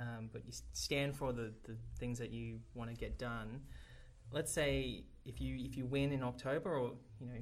um, 0.00 0.28
but 0.32 0.44
you 0.46 0.52
stand 0.72 1.16
for 1.16 1.32
the, 1.32 1.52
the 1.64 1.76
things 1.98 2.18
that 2.18 2.30
you 2.30 2.60
want 2.74 2.90
to 2.90 2.96
get 2.96 3.18
done. 3.18 3.60
Let's 4.32 4.52
say 4.52 5.04
if 5.24 5.40
you 5.40 5.56
if 5.58 5.76
you 5.76 5.86
win 5.86 6.12
in 6.12 6.22
October, 6.22 6.76
or 6.78 6.92
you 7.20 7.26
know, 7.26 7.38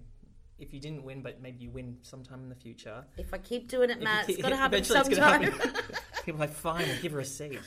if 0.58 0.72
you 0.72 0.80
didn't 0.80 1.02
win, 1.04 1.22
but 1.22 1.40
maybe 1.42 1.58
you 1.58 1.70
win 1.70 1.98
sometime 2.02 2.40
in 2.42 2.48
the 2.48 2.54
future. 2.54 3.04
If 3.18 3.34
I 3.34 3.38
keep 3.38 3.68
doing 3.68 3.90
it, 3.90 4.00
Matt, 4.02 4.28
it's 4.28 4.36
keep- 4.36 4.42
got 4.42 4.50
to 4.50 4.56
happen 4.64 4.78
eventually 4.78 5.00
it's 5.00 5.08
sometime. 5.16 5.42
gonna 5.42 5.52
happen. 5.62 5.82
People 6.24 6.40
are 6.42 6.46
like, 6.46 6.54
fine, 6.54 6.88
I'll 6.88 7.02
give 7.02 7.12
her 7.12 7.20
a 7.20 7.24
seat. 7.24 7.60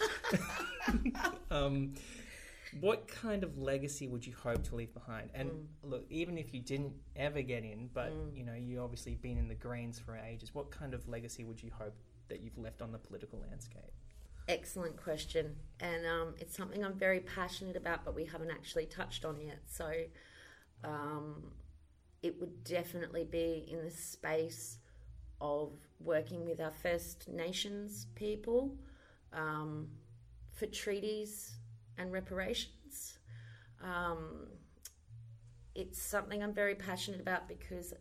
um, 1.52 1.94
what 2.82 3.08
kind 3.08 3.44
of 3.44 3.58
legacy 3.58 4.08
would 4.08 4.26
you 4.26 4.34
hope 4.34 4.64
to 4.64 4.76
leave 4.76 4.94
behind? 4.94 5.30
And 5.34 5.50
Mm. 5.50 5.66
look, 5.84 6.06
even 6.10 6.38
if 6.38 6.54
you 6.54 6.60
didn't 6.62 6.94
ever 7.16 7.42
get 7.42 7.64
in, 7.64 7.90
but 7.94 8.12
Mm. 8.12 8.36
you 8.38 8.44
know, 8.44 8.54
you 8.54 8.82
obviously 8.82 9.16
been 9.16 9.38
in 9.38 9.48
the 9.48 9.56
Greens 9.56 9.98
for 10.00 10.16
ages. 10.18 10.54
What 10.54 10.70
kind 10.72 10.94
of 10.94 11.08
legacy 11.08 11.44
would 11.44 11.62
you 11.64 11.72
hope 11.72 11.96
that 12.28 12.42
you've 12.42 12.58
left 12.58 12.82
on 12.82 12.92
the 12.92 13.00
political 13.00 13.40
landscape? 13.50 13.92
Excellent 14.50 14.98
question, 14.98 15.56
and 15.80 16.08
um, 16.08 16.34
it's 16.40 16.58
something 16.58 16.84
I'm 16.84 16.96
very 16.96 17.20
passionate 17.20 17.76
about, 17.76 18.04
but 18.04 18.16
we 18.16 18.26
haven't 18.26 18.50
actually 18.50 18.88
touched 18.88 19.24
on 19.24 19.40
yet. 19.40 19.60
So, 19.68 19.92
um, 20.84 21.44
it 22.24 22.40
would 22.40 22.64
definitely 22.64 23.26
be 23.26 23.68
in 23.72 23.84
the 23.84 23.92
space 23.92 24.80
of 25.40 25.74
working 26.00 26.48
with 26.48 26.60
our 26.60 26.72
First 26.72 27.30
Nations 27.30 28.08
people 28.16 28.76
um, 29.34 29.88
for 30.52 30.66
treaties 30.66 31.54
and 32.00 32.12
reparations. 32.12 33.20
Um, 33.84 34.48
it's 35.76 36.02
something 36.02 36.42
I'm 36.42 36.56
very 36.56 36.74
passionate 36.74 37.22
about 37.22 37.48
because 37.48 37.94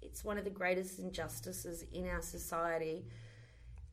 it's 0.00 0.22
one 0.22 0.38
of 0.38 0.44
the 0.44 0.50
greatest 0.50 1.00
injustices 1.00 1.84
in 1.92 2.08
our 2.08 2.22
society 2.22 3.06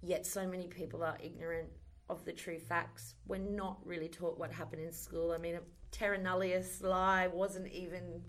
yet 0.03 0.25
so 0.25 0.45
many 0.45 0.67
people 0.67 1.03
are 1.03 1.17
ignorant 1.23 1.69
of 2.09 2.25
the 2.25 2.33
true 2.33 2.59
facts. 2.59 3.15
We're 3.25 3.37
not 3.39 3.79
really 3.85 4.09
taught 4.09 4.37
what 4.37 4.51
happened 4.51 4.81
in 4.83 4.91
school. 4.91 5.31
I 5.31 5.37
mean, 5.37 5.57
terra 5.91 6.17
nullius 6.17 6.81
lie 6.81 7.27
wasn't 7.27 7.71
even 7.71 8.21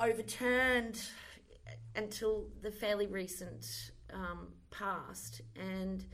overturned 0.00 1.00
until 1.94 2.46
the 2.62 2.70
fairly 2.70 3.06
recent 3.06 3.92
um, 4.12 4.48
past. 4.70 5.42
And 5.54 6.04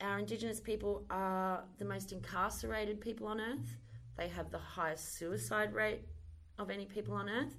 our 0.00 0.18
Indigenous 0.18 0.60
people 0.60 1.04
are 1.10 1.64
the 1.78 1.84
most 1.84 2.10
incarcerated 2.10 3.00
people 3.00 3.28
on 3.28 3.40
earth. 3.40 3.76
They 4.16 4.28
have 4.28 4.50
the 4.50 4.58
highest 4.58 5.16
suicide 5.16 5.72
rate 5.72 6.02
of 6.58 6.70
any 6.70 6.86
people 6.86 7.14
on 7.14 7.28
earth. 7.28 7.56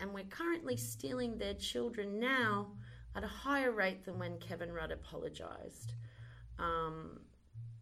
And 0.00 0.12
we're 0.12 0.24
currently 0.24 0.76
stealing 0.76 1.38
their 1.38 1.54
children 1.54 2.18
now 2.18 2.68
at 3.16 3.24
a 3.24 3.28
higher 3.28 3.72
rate 3.72 4.04
than 4.04 4.18
when 4.18 4.38
Kevin 4.38 4.70
Rudd 4.72 4.92
apologised. 4.92 5.94
Um, 6.58 7.20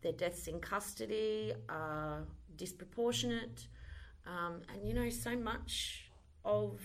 their 0.03 0.13
deaths 0.13 0.47
in 0.47 0.61
custody 0.61 1.53
are 1.69 2.25
disproportionate. 2.57 3.67
Um, 4.27 4.63
and 4.73 4.87
you 4.87 4.95
know, 4.95 5.11
so 5.11 5.37
much 5.37 6.11
of 6.45 6.81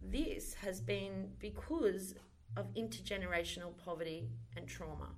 this 0.00 0.54
has 0.54 0.80
been 0.80 1.28
because 1.38 2.14
of 2.56 2.72
intergenerational 2.74 3.76
poverty 3.76 4.28
and 4.56 4.66
trauma. 4.66 5.08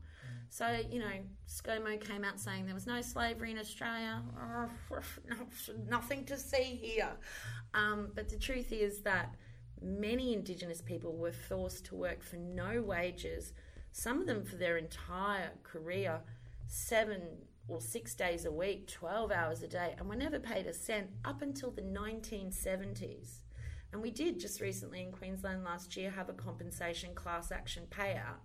So, 0.50 0.80
you 0.88 1.00
know, 1.00 1.12
ScoMo 1.48 2.00
came 2.00 2.22
out 2.22 2.38
saying 2.38 2.66
there 2.66 2.74
was 2.74 2.86
no 2.86 3.00
slavery 3.00 3.50
in 3.50 3.58
Australia. 3.58 4.22
Nothing 5.88 6.24
to 6.26 6.36
see 6.36 6.78
here. 6.80 7.10
Um, 7.72 8.12
but 8.14 8.28
the 8.28 8.36
truth 8.36 8.72
is 8.72 9.00
that 9.00 9.34
many 9.82 10.32
Indigenous 10.32 10.80
people 10.80 11.16
were 11.16 11.32
forced 11.32 11.84
to 11.86 11.94
work 11.94 12.22
for 12.22 12.36
no 12.36 12.82
wages, 12.82 13.52
some 13.92 14.20
of 14.20 14.26
them 14.26 14.44
for 14.44 14.56
their 14.56 14.76
entire 14.76 15.52
career, 15.62 16.20
seven 16.66 17.22
or 17.68 17.80
six 17.80 18.14
days 18.14 18.44
a 18.44 18.52
week, 18.52 18.86
12 18.88 19.30
hours 19.30 19.62
a 19.62 19.68
day, 19.68 19.94
and 19.98 20.08
were 20.08 20.16
never 20.16 20.38
paid 20.38 20.66
a 20.66 20.74
cent 20.74 21.08
up 21.24 21.42
until 21.42 21.70
the 21.70 21.82
1970s. 21.82 23.40
And 23.92 24.02
we 24.02 24.10
did 24.10 24.40
just 24.40 24.60
recently 24.60 25.02
in 25.02 25.12
Queensland 25.12 25.64
last 25.64 25.96
year 25.96 26.10
have 26.10 26.28
a 26.28 26.32
compensation 26.32 27.14
class 27.14 27.52
action 27.52 27.84
payout, 27.90 28.40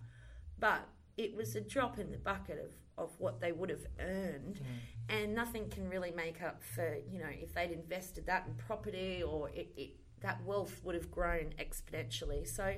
but 0.58 0.88
it 1.16 1.34
was 1.34 1.56
a 1.56 1.60
drop 1.60 1.98
in 1.98 2.10
the 2.10 2.18
bucket 2.18 2.58
of, 2.64 3.04
of 3.04 3.18
what 3.18 3.40
they 3.40 3.52
would 3.52 3.68
have 3.68 3.84
earned, 3.98 4.60
mm. 4.62 5.14
and 5.14 5.34
nothing 5.34 5.68
can 5.68 5.88
really 5.88 6.12
make 6.12 6.40
up 6.40 6.62
for, 6.62 6.96
you 7.10 7.18
know, 7.18 7.28
if 7.30 7.52
they'd 7.52 7.72
invested 7.72 8.26
that 8.26 8.46
in 8.46 8.54
property 8.54 9.22
or 9.22 9.48
it, 9.50 9.70
it 9.76 9.90
that 10.22 10.42
wealth 10.44 10.80
would 10.84 10.94
have 10.94 11.10
grown 11.10 11.52
exponentially. 11.58 12.46
So, 12.46 12.74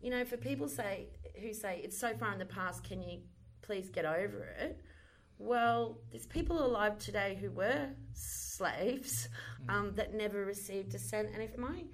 you 0.00 0.10
know, 0.10 0.24
for 0.24 0.36
people 0.36 0.68
say 0.68 1.08
who 1.40 1.52
say 1.52 1.80
it's 1.82 1.98
so 1.98 2.14
far 2.14 2.32
in 2.32 2.38
the 2.38 2.44
past, 2.44 2.84
can 2.84 3.02
you 3.02 3.20
please 3.62 3.90
get 3.90 4.04
over 4.04 4.54
it? 4.58 4.80
Well, 5.38 5.98
there's 6.10 6.26
people 6.26 6.64
alive 6.64 6.98
today 6.98 7.36
who 7.40 7.50
were 7.50 7.88
slaves 8.12 9.28
um, 9.68 9.92
that 9.96 10.14
never 10.14 10.44
received 10.44 10.94
a 10.94 10.98
cent, 10.98 11.28
and 11.34 11.42
if 11.42 11.58
my 11.58 11.84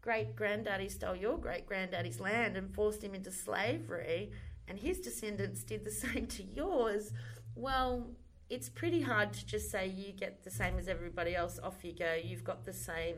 great 0.00 0.36
granddaddy 0.36 0.88
stole 0.88 1.16
your 1.16 1.38
great 1.38 1.66
granddaddy's 1.66 2.20
land 2.20 2.56
and 2.56 2.72
forced 2.74 3.02
him 3.02 3.14
into 3.14 3.32
slavery, 3.32 4.30
and 4.68 4.78
his 4.78 5.00
descendants 5.00 5.64
did 5.64 5.84
the 5.84 5.90
same 6.06 6.26
to 6.26 6.44
yours, 6.44 7.10
well, 7.56 8.06
it's 8.50 8.68
pretty 8.68 9.00
hard 9.00 9.32
to 9.32 9.46
just 9.46 9.70
say 9.70 9.86
you 9.86 10.12
get 10.12 10.44
the 10.44 10.50
same 10.50 10.78
as 10.78 10.88
everybody 10.88 11.34
else. 11.34 11.58
Off 11.62 11.82
you 11.82 11.94
go. 11.94 12.14
You've 12.22 12.44
got 12.44 12.64
the 12.64 12.72
same. 12.72 13.16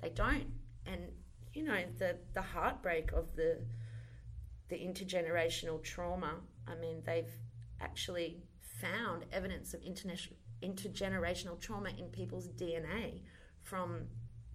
They 0.00 0.10
don't, 0.10 0.46
and 0.86 1.02
you 1.54 1.62
know 1.62 1.82
the 1.98 2.16
the 2.34 2.42
heartbreak 2.42 3.12
of 3.12 3.34
the 3.36 3.58
the 4.68 4.76
intergenerational 4.76 5.82
trauma. 5.82 6.36
I 6.66 6.74
mean, 6.74 7.02
they've 7.04 7.32
actually 7.80 8.38
found 8.80 9.26
evidence 9.32 9.74
of 9.74 9.82
international 9.82 10.36
intergenerational 10.62 11.60
trauma 11.60 11.90
in 11.98 12.06
people's 12.06 12.48
DNA 12.48 13.20
from 13.62 14.06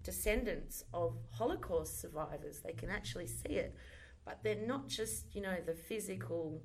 descendants 0.03 0.85
of 0.93 1.17
Holocaust 1.31 1.99
survivors. 1.99 2.61
They 2.61 2.71
can 2.71 2.89
actually 2.89 3.27
see 3.27 3.49
it, 3.49 3.75
but 4.25 4.39
they're 4.41 4.65
not 4.65 4.87
just 4.87 5.35
you 5.35 5.41
know 5.41 5.57
the 5.65 5.73
physical 5.73 6.61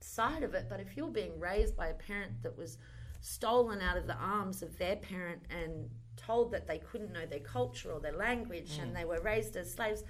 side 0.00 0.42
of 0.42 0.54
it. 0.54 0.66
But 0.68 0.80
if 0.80 0.96
you're 0.96 1.08
being 1.08 1.38
raised 1.40 1.76
by 1.76 1.88
a 1.88 1.94
parent 1.94 2.42
that 2.42 2.56
was 2.58 2.78
stolen 3.20 3.80
out 3.80 3.96
of 3.96 4.06
the 4.06 4.16
arms 4.16 4.62
of 4.62 4.76
their 4.78 4.96
parent 4.96 5.42
and 5.48 5.88
told 6.26 6.52
that 6.52 6.66
they 6.66 6.78
couldn't 6.78 7.12
know 7.12 7.26
their 7.26 7.40
culture 7.40 7.90
or 7.90 8.00
their 8.00 8.16
language 8.16 8.78
and 8.80 8.94
they 8.94 9.04
were 9.04 9.20
raised 9.20 9.56
as 9.56 9.72
slaves, 9.72 10.04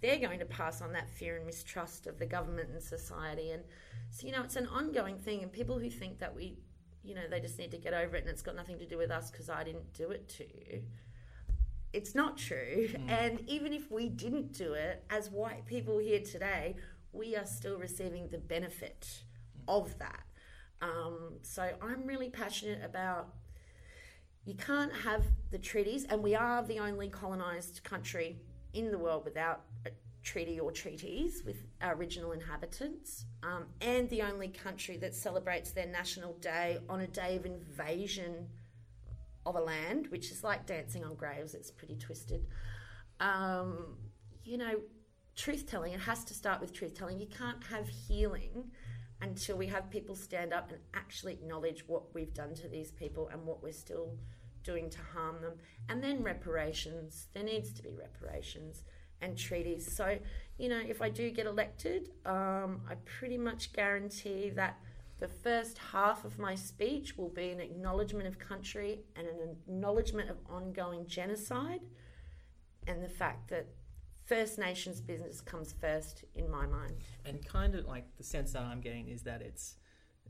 they're 0.00 0.18
going 0.18 0.38
to 0.38 0.44
pass 0.44 0.82
on 0.82 0.92
that 0.92 1.08
fear 1.08 1.36
and 1.36 1.46
mistrust 1.46 2.06
of 2.06 2.18
the 2.18 2.26
government 2.26 2.68
and 2.70 2.82
society. 2.82 3.52
And 3.52 3.62
so, 4.10 4.26
you 4.26 4.32
know, 4.32 4.42
it's 4.42 4.56
an 4.56 4.66
ongoing 4.66 5.18
thing. 5.18 5.42
And 5.42 5.52
people 5.52 5.78
who 5.78 5.88
think 5.88 6.18
that 6.18 6.34
we, 6.34 6.58
you 7.02 7.14
know, 7.14 7.22
they 7.30 7.40
just 7.40 7.58
need 7.58 7.70
to 7.70 7.78
get 7.78 7.94
over 7.94 8.16
it 8.16 8.20
and 8.20 8.28
it's 8.28 8.42
got 8.42 8.56
nothing 8.56 8.78
to 8.78 8.86
do 8.86 8.98
with 8.98 9.10
us 9.10 9.30
because 9.30 9.48
I 9.48 9.64
didn't 9.64 9.92
do 9.94 10.10
it 10.10 10.28
to 10.30 10.44
you. 10.44 10.82
It's 11.92 12.14
not 12.14 12.36
true. 12.36 12.88
Mm. 12.92 13.08
And 13.08 13.48
even 13.48 13.72
if 13.72 13.90
we 13.90 14.08
didn't 14.08 14.52
do 14.52 14.74
it, 14.74 15.04
as 15.10 15.30
white 15.30 15.64
people 15.64 15.98
here 15.98 16.20
today, 16.20 16.76
we 17.12 17.36
are 17.36 17.46
still 17.46 17.78
receiving 17.78 18.28
the 18.28 18.38
benefit 18.38 19.22
of 19.68 19.96
that. 19.98 20.24
Um, 20.82 21.38
so 21.42 21.70
I'm 21.80 22.04
really 22.04 22.28
passionate 22.28 22.84
about 22.84 23.28
you 24.44 24.54
can't 24.54 24.92
have 24.92 25.24
the 25.50 25.58
treaties, 25.58 26.04
and 26.04 26.22
we 26.22 26.34
are 26.34 26.62
the 26.62 26.78
only 26.78 27.08
colonised 27.08 27.82
country 27.82 28.38
in 28.72 28.90
the 28.90 28.98
world 28.98 29.24
without 29.24 29.62
a 29.86 29.90
treaty 30.22 30.58
or 30.58 30.72
treaties 30.72 31.42
with 31.44 31.64
our 31.80 31.94
original 31.94 32.32
inhabitants, 32.32 33.26
um, 33.42 33.66
and 33.80 34.08
the 34.10 34.22
only 34.22 34.48
country 34.48 34.96
that 34.96 35.14
celebrates 35.14 35.70
their 35.72 35.86
national 35.86 36.34
day 36.34 36.78
on 36.88 37.00
a 37.00 37.06
day 37.06 37.36
of 37.36 37.46
invasion 37.46 38.48
of 39.46 39.56
a 39.56 39.60
land, 39.60 40.06
which 40.08 40.30
is 40.30 40.42
like 40.42 40.66
dancing 40.66 41.04
on 41.04 41.14
graves. 41.14 41.54
It's 41.54 41.70
pretty 41.70 41.96
twisted. 41.96 42.46
Um, 43.20 43.96
you 44.44 44.58
know, 44.58 44.80
truth 45.36 45.66
telling, 45.66 45.92
it 45.92 46.00
has 46.00 46.24
to 46.24 46.34
start 46.34 46.60
with 46.60 46.72
truth 46.72 46.94
telling. 46.94 47.18
You 47.18 47.26
can't 47.26 47.62
have 47.64 47.88
healing 47.88 48.70
until 49.24 49.56
we 49.56 49.66
have 49.66 49.90
people 49.90 50.14
stand 50.14 50.52
up 50.52 50.70
and 50.70 50.78
actually 50.92 51.32
acknowledge 51.32 51.88
what 51.88 52.14
we've 52.14 52.34
done 52.34 52.54
to 52.54 52.68
these 52.68 52.90
people 52.92 53.30
and 53.32 53.42
what 53.46 53.62
we're 53.62 53.72
still 53.72 54.18
doing 54.62 54.90
to 54.90 54.98
harm 55.14 55.40
them. 55.40 55.54
And 55.88 56.04
then 56.04 56.22
reparations. 56.22 57.28
There 57.32 57.42
needs 57.42 57.72
to 57.72 57.82
be 57.82 57.94
reparations 57.94 58.84
and 59.22 59.36
treaties. 59.36 59.90
So, 59.90 60.18
you 60.58 60.68
know, 60.68 60.80
if 60.86 61.00
I 61.00 61.08
do 61.08 61.30
get 61.30 61.46
elected, 61.46 62.10
um, 62.26 62.82
I 62.88 62.96
pretty 63.06 63.38
much 63.38 63.72
guarantee 63.72 64.50
that 64.50 64.78
the 65.20 65.28
first 65.28 65.78
half 65.78 66.26
of 66.26 66.38
my 66.38 66.54
speech 66.54 67.16
will 67.16 67.30
be 67.30 67.48
an 67.48 67.60
acknowledgement 67.60 68.26
of 68.26 68.38
country 68.38 69.00
and 69.16 69.26
an 69.26 69.56
acknowledgement 69.66 70.28
of 70.28 70.36
ongoing 70.50 71.06
genocide 71.06 71.80
and 72.86 73.02
the 73.02 73.08
fact 73.08 73.48
that 73.48 73.68
First 74.26 74.58
Nations 74.58 75.00
business 75.00 75.40
comes 75.40 75.72
first 75.80 76.24
in 76.34 76.50
my 76.50 76.66
mind. 76.66 76.94
And 77.24 77.44
kind 77.44 77.74
of 77.74 77.84
like 77.86 78.04
the 78.16 78.24
sense 78.24 78.52
that 78.52 78.62
I'm 78.62 78.80
getting 78.80 79.08
is 79.08 79.22
that 79.22 79.42
it's 79.42 79.76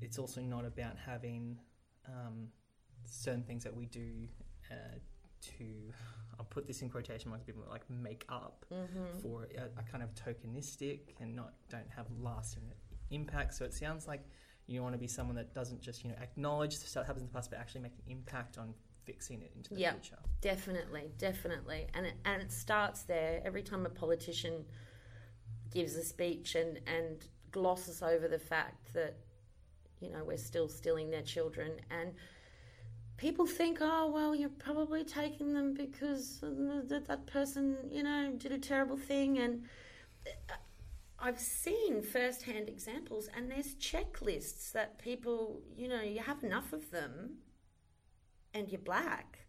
it's 0.01 0.19
also 0.19 0.41
not 0.41 0.65
about 0.65 0.97
having 1.05 1.59
um, 2.09 2.49
certain 3.07 3.43
things 3.45 3.63
that 3.65 3.75
we 3.75 3.87
do 3.87 4.27
uh, 4.71 4.99
to 5.59 5.65
I'll 6.39 6.47
put 6.47 6.67
this 6.67 6.83
in 6.83 6.91
quotation 6.91 7.31
marks 7.31 7.45
people 7.45 7.63
like 7.71 7.89
make 7.89 8.25
up 8.29 8.65
Mm-hmm. 8.73 9.19
for 9.23 9.47
a, 9.57 9.79
a 9.79 9.83
kind 9.85 10.03
of 10.03 10.11
tokenistic 10.15 11.01
and 11.21 11.37
not 11.37 11.53
don't 11.71 11.89
have 11.95 12.07
lasting 12.21 12.65
impact. 13.11 13.55
So 13.55 13.65
it 13.65 13.73
sounds 13.73 14.09
like 14.09 14.25
you 14.67 14.83
want 14.83 14.95
to 14.95 14.99
be 14.99 15.07
someone 15.07 15.37
that 15.37 15.55
doesn't 15.55 15.81
just 15.81 16.03
you 16.03 16.11
know 16.11 16.17
acknowledge 16.21 16.73
stuff 16.75 16.93
that 16.95 17.07
happens 17.07 17.23
in 17.23 17.29
the 17.29 17.33
past, 17.35 17.51
but 17.51 17.61
actually 17.61 17.83
make 17.83 17.93
an 17.93 18.11
impact 18.11 18.59
on 18.59 18.75
fixing 19.05 19.43
it 19.43 19.53
into 19.57 19.75
the 19.75 19.81
Yeah. 19.81 19.93
future. 19.93 20.19
Definitely, 20.41 21.13
definitely, 21.19 21.87
and 21.95 22.07
it, 22.07 22.15
and 22.25 22.43
it 22.43 22.53
starts 22.53 23.03
there. 23.03 23.41
Every 23.45 23.63
time 23.63 23.87
a 23.87 23.91
politician 23.91 24.65
gives 25.71 25.97
a 25.97 26.05
speech 26.05 26.55
and 26.55 26.81
and 26.87 27.27
glosses 27.51 28.03
over 28.03 28.29
the 28.29 28.39
fact 28.39 28.93
that 28.95 29.17
you 30.01 30.11
know 30.11 30.23
we're 30.25 30.37
still 30.37 30.69
stealing 30.69 31.11
their 31.11 31.23
children, 31.23 31.73
and 31.91 32.15
people 33.17 33.47
think, 33.47 33.79
oh 33.81 34.11
well, 34.11 34.35
you're 34.35 34.49
probably 34.51 35.05
taking 35.05 35.55
them 35.55 35.73
because 35.75 36.41
that, 36.41 37.05
that 37.07 37.27
person 37.27 37.77
you 37.91 38.03
know 38.03 38.33
did 38.37 38.53
a 38.53 38.59
terrible 38.59 38.97
thing, 38.97 39.39
and 39.39 39.65
uh, 40.27 40.55
I've 41.19 41.41
seen 41.41 42.03
first-hand 42.03 42.69
examples, 42.69 43.29
and 43.35 43.51
there's 43.51 43.75
checklists 43.77 44.73
that 44.73 44.99
people, 44.99 45.63
you 45.75 45.89
know, 45.89 46.03
you 46.03 46.21
have 46.21 46.43
enough 46.45 46.73
of 46.75 46.91
them, 46.91 47.39
and 48.55 48.71
you're 48.71 48.81
black 48.81 49.41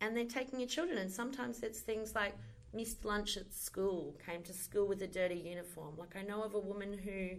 and 0.00 0.16
they're 0.16 0.24
taking 0.24 0.60
your 0.60 0.68
children. 0.68 0.98
And 0.98 1.10
sometimes 1.10 1.62
it's 1.62 1.80
things 1.80 2.14
like 2.14 2.34
missed 2.74 3.04
lunch 3.04 3.36
at 3.36 3.52
school, 3.52 4.16
came 4.24 4.42
to 4.42 4.52
school 4.52 4.86
with 4.86 5.02
a 5.02 5.06
dirty 5.06 5.36
uniform. 5.36 5.94
Like 5.96 6.16
I 6.16 6.22
know 6.22 6.42
of 6.42 6.54
a 6.54 6.60
woman 6.60 6.98
who 6.98 7.38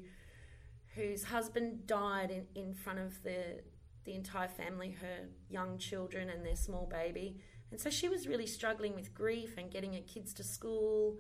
whose 0.96 1.24
husband 1.24 1.88
died 1.88 2.30
in, 2.30 2.46
in 2.56 2.74
front 2.74 3.00
of 3.00 3.22
the 3.24 3.62
the 4.06 4.14
entire 4.14 4.48
family, 4.48 4.92
her 5.02 5.28
young 5.50 5.78
children 5.78 6.30
and 6.30 6.46
their 6.46 6.56
small 6.56 6.86
baby. 6.86 7.38
And 7.72 7.80
so 7.80 7.90
she 7.90 8.10
was 8.10 8.28
really 8.28 8.46
struggling 8.46 8.96
with 8.96 9.14
grief 9.14 9.58
and 9.58 9.72
getting 9.72 9.94
her 9.94 10.02
kids 10.02 10.34
to 10.36 10.44
school. 10.44 11.18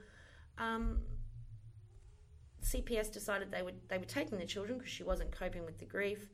Um, 0.57 0.99
CPS 2.63 3.11
decided 3.11 3.51
they 3.51 3.61
would 3.61 3.87
they 3.89 3.97
were 3.97 4.05
taking 4.05 4.37
the 4.37 4.45
children 4.45 4.77
because 4.77 4.91
she 4.91 5.03
wasn't 5.03 5.31
coping 5.31 5.65
with 5.65 5.79
the 5.79 5.85
grief. 5.85 6.29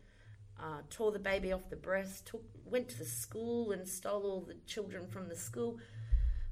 Uh, 0.62 0.82
tore 0.90 1.12
the 1.12 1.20
baby 1.20 1.54
off 1.54 1.70
the 1.70 1.76
breast, 1.78 2.26
took, 2.26 2.44
went 2.66 2.90
to 2.90 2.98
the 2.98 3.06
school 3.06 3.72
and 3.72 3.88
stole 3.88 4.24
all 4.24 4.42
the 4.42 4.56
children 4.66 5.08
from 5.08 5.30
the 5.30 5.36
school, 5.36 5.78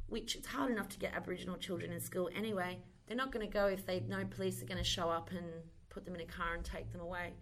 which 0.08 0.36
it's 0.38 0.48
hard 0.48 0.72
enough 0.72 0.88
to 0.88 0.98
get 0.98 1.14
Aboriginal 1.14 1.58
children 1.58 1.92
in 1.92 2.00
school 2.00 2.30
anyway. 2.34 2.80
They're 3.06 3.18
not 3.18 3.34
going 3.34 3.46
to 3.46 3.52
go 3.52 3.66
if 3.68 3.86
they 3.86 4.00
know 4.00 4.24
police 4.30 4.62
are 4.62 4.66
going 4.66 4.78
to 4.78 4.84
show 4.84 5.10
up 5.10 5.32
and 5.32 5.46
put 5.90 6.06
them 6.06 6.16
in 6.16 6.22
a 6.22 6.26
car 6.26 6.54
and 6.56 6.64
take 6.64 6.90
them 6.94 7.02
away. 7.02 7.34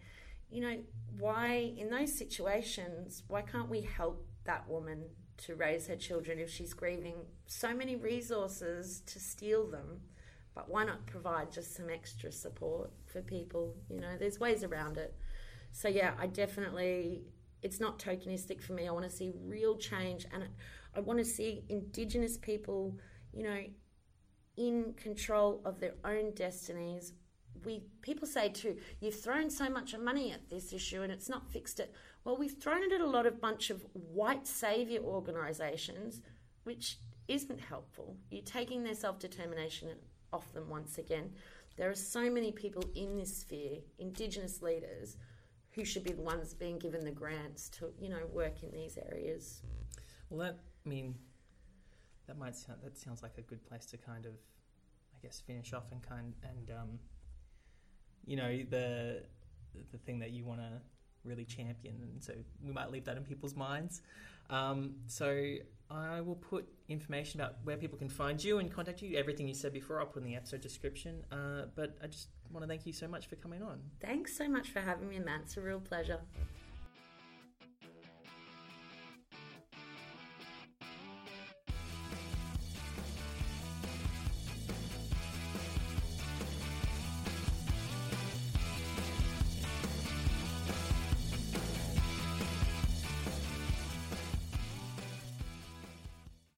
You 0.50 0.62
know, 0.62 0.78
why, 1.20 1.74
in 1.78 1.90
those 1.90 2.14
situations, 2.14 3.22
why 3.28 3.42
can't 3.42 3.70
we 3.70 3.82
help 3.82 4.26
that 4.46 4.68
woman 4.68 5.04
to 5.38 5.56
raise 5.56 5.86
her 5.88 5.96
children 5.96 6.40
if 6.40 6.50
she's 6.50 6.74
grieving? 6.74 7.16
So 7.46 7.76
many 7.76 7.96
resources 7.96 9.02
to 9.08 9.20
steal 9.20 9.68
them, 9.68 10.02
but 10.56 10.70
why 10.70 10.86
not 10.86 11.06
provide 11.06 11.52
just 11.52 11.76
some 11.76 11.90
extra 11.90 12.32
support 12.32 12.92
for 13.06 13.22
people? 13.22 13.76
You 13.90 14.00
know, 14.00 14.18
there's 14.18 14.40
ways 14.40 14.64
around 14.64 14.98
it. 14.98 15.14
So 15.76 15.90
yeah, 15.90 16.14
I 16.18 16.28
definitely 16.28 17.24
it's 17.62 17.82
not 17.82 18.00
tokenistic 18.00 18.62
for 18.62 18.72
me. 18.72 18.88
I 18.88 18.92
want 18.92 19.04
to 19.04 19.12
see 19.12 19.34
real 19.44 19.76
change 19.76 20.26
and 20.34 20.46
I 20.96 21.02
want 21.02 21.20
to 21.20 21.26
see 21.26 21.66
indigenous 21.68 22.38
people, 22.38 22.98
you 23.34 23.44
know, 23.44 23.60
in 24.56 24.94
control 24.94 25.62
of 25.66 25.82
their 25.82 25.96
own 26.06 26.34
destinies. 26.34 27.12
We 27.66 27.84
people 28.02 28.26
say 28.26 28.48
too, 28.48 28.78
you've 29.02 29.20
thrown 29.20 29.50
so 29.50 29.68
much 29.70 29.94
money 29.98 30.32
at 30.32 30.50
this 30.50 30.72
issue 30.72 31.02
and 31.02 31.12
it's 31.12 31.28
not 31.28 31.52
fixed 31.52 31.82
it. 31.82 31.94
Well, 32.24 32.38
we've 32.38 32.58
thrown 32.58 32.82
it 32.84 32.94
at 32.94 33.02
a 33.02 33.10
lot 33.10 33.26
of 33.26 33.42
bunch 33.42 33.70
of 33.70 33.86
white 33.92 34.48
savior 34.48 35.02
organizations 35.02 36.22
which 36.64 37.00
isn't 37.28 37.60
helpful. 37.60 38.16
You're 38.32 38.44
taking 38.44 38.84
their 38.84 38.96
self-determination 38.96 39.90
off 40.32 40.54
them 40.54 40.70
once 40.70 40.98
again. 40.98 41.32
There 41.76 41.90
are 41.90 41.96
so 41.96 42.30
many 42.30 42.54
people 42.54 42.86
in 42.96 43.18
this 43.18 43.40
sphere, 43.40 43.80
indigenous 44.00 44.62
leaders, 44.62 45.18
who 45.76 45.84
should 45.84 46.04
be 46.04 46.14
the 46.14 46.22
ones 46.22 46.54
being 46.54 46.80
given 46.80 47.04
the 47.04 47.12
grants 47.12 47.70
to 47.70 47.90
you 48.00 48.10
know 48.10 48.26
work 48.32 48.64
in 48.64 48.72
these 48.72 48.98
areas. 49.12 49.62
Well, 50.30 50.40
that 50.40 50.60
I 50.86 50.90
mean, 50.90 51.16
that 52.28 52.38
might 52.38 52.56
sound 52.56 52.80
that 52.84 52.98
sounds 52.98 53.22
like 53.22 53.38
a 53.38 53.42
good 53.42 53.64
place 53.68 53.86
to 53.88 53.98
kind 53.98 54.26
of, 54.26 54.34
I 54.34 55.18
guess, 55.22 55.42
finish 55.46 55.74
off 55.74 55.92
and 55.92 56.02
kind 56.02 56.34
and 56.44 56.72
um, 56.72 57.00
you 58.26 58.38
know 58.38 58.58
the 58.70 59.24
the 59.92 59.98
thing 60.00 60.20
that 60.20 60.32
you 60.32 60.46
want 60.46 60.62
to 60.62 60.72
really 61.24 61.46
champion, 61.46 61.96
and 62.02 62.24
so 62.24 62.34
we 62.64 62.72
might 62.72 62.92
leave 62.92 63.06
that 63.06 63.18
in 63.18 63.24
people's 63.24 63.56
minds. 63.56 64.02
Um, 64.50 64.96
so 65.08 65.56
I 65.90 66.22
will 66.22 66.36
put 66.36 66.68
information 66.88 67.42
about 67.42 67.56
where 67.64 67.78
people 67.78 67.98
can 67.98 68.10
find 68.10 68.44
you 68.44 68.60
and 68.60 68.72
contact 68.72 69.02
you. 69.02 69.18
Everything 69.18 69.48
you 69.48 69.54
said 69.54 69.74
before, 69.74 70.00
I'll 70.00 70.06
put 70.06 70.24
in 70.24 70.30
the 70.30 70.36
episode 70.36 70.62
description. 70.62 71.24
Uh, 71.32 71.64
but 71.76 71.98
I 72.04 72.08
just 72.08 72.30
want 72.52 72.64
to 72.64 72.68
thank 72.68 72.86
you 72.86 72.94
so 72.94 73.08
much 73.08 73.28
for 73.28 73.36
coming 73.36 73.64
on. 73.64 73.80
Thanks 74.00 74.38
so 74.38 74.48
much 74.48 74.70
for 74.70 74.80
having 74.80 75.10
me, 75.10 75.20
Matt. 75.20 75.42
It's 75.44 75.58
a 75.58 75.62
real 75.62 75.80
pleasure. 75.80 76.20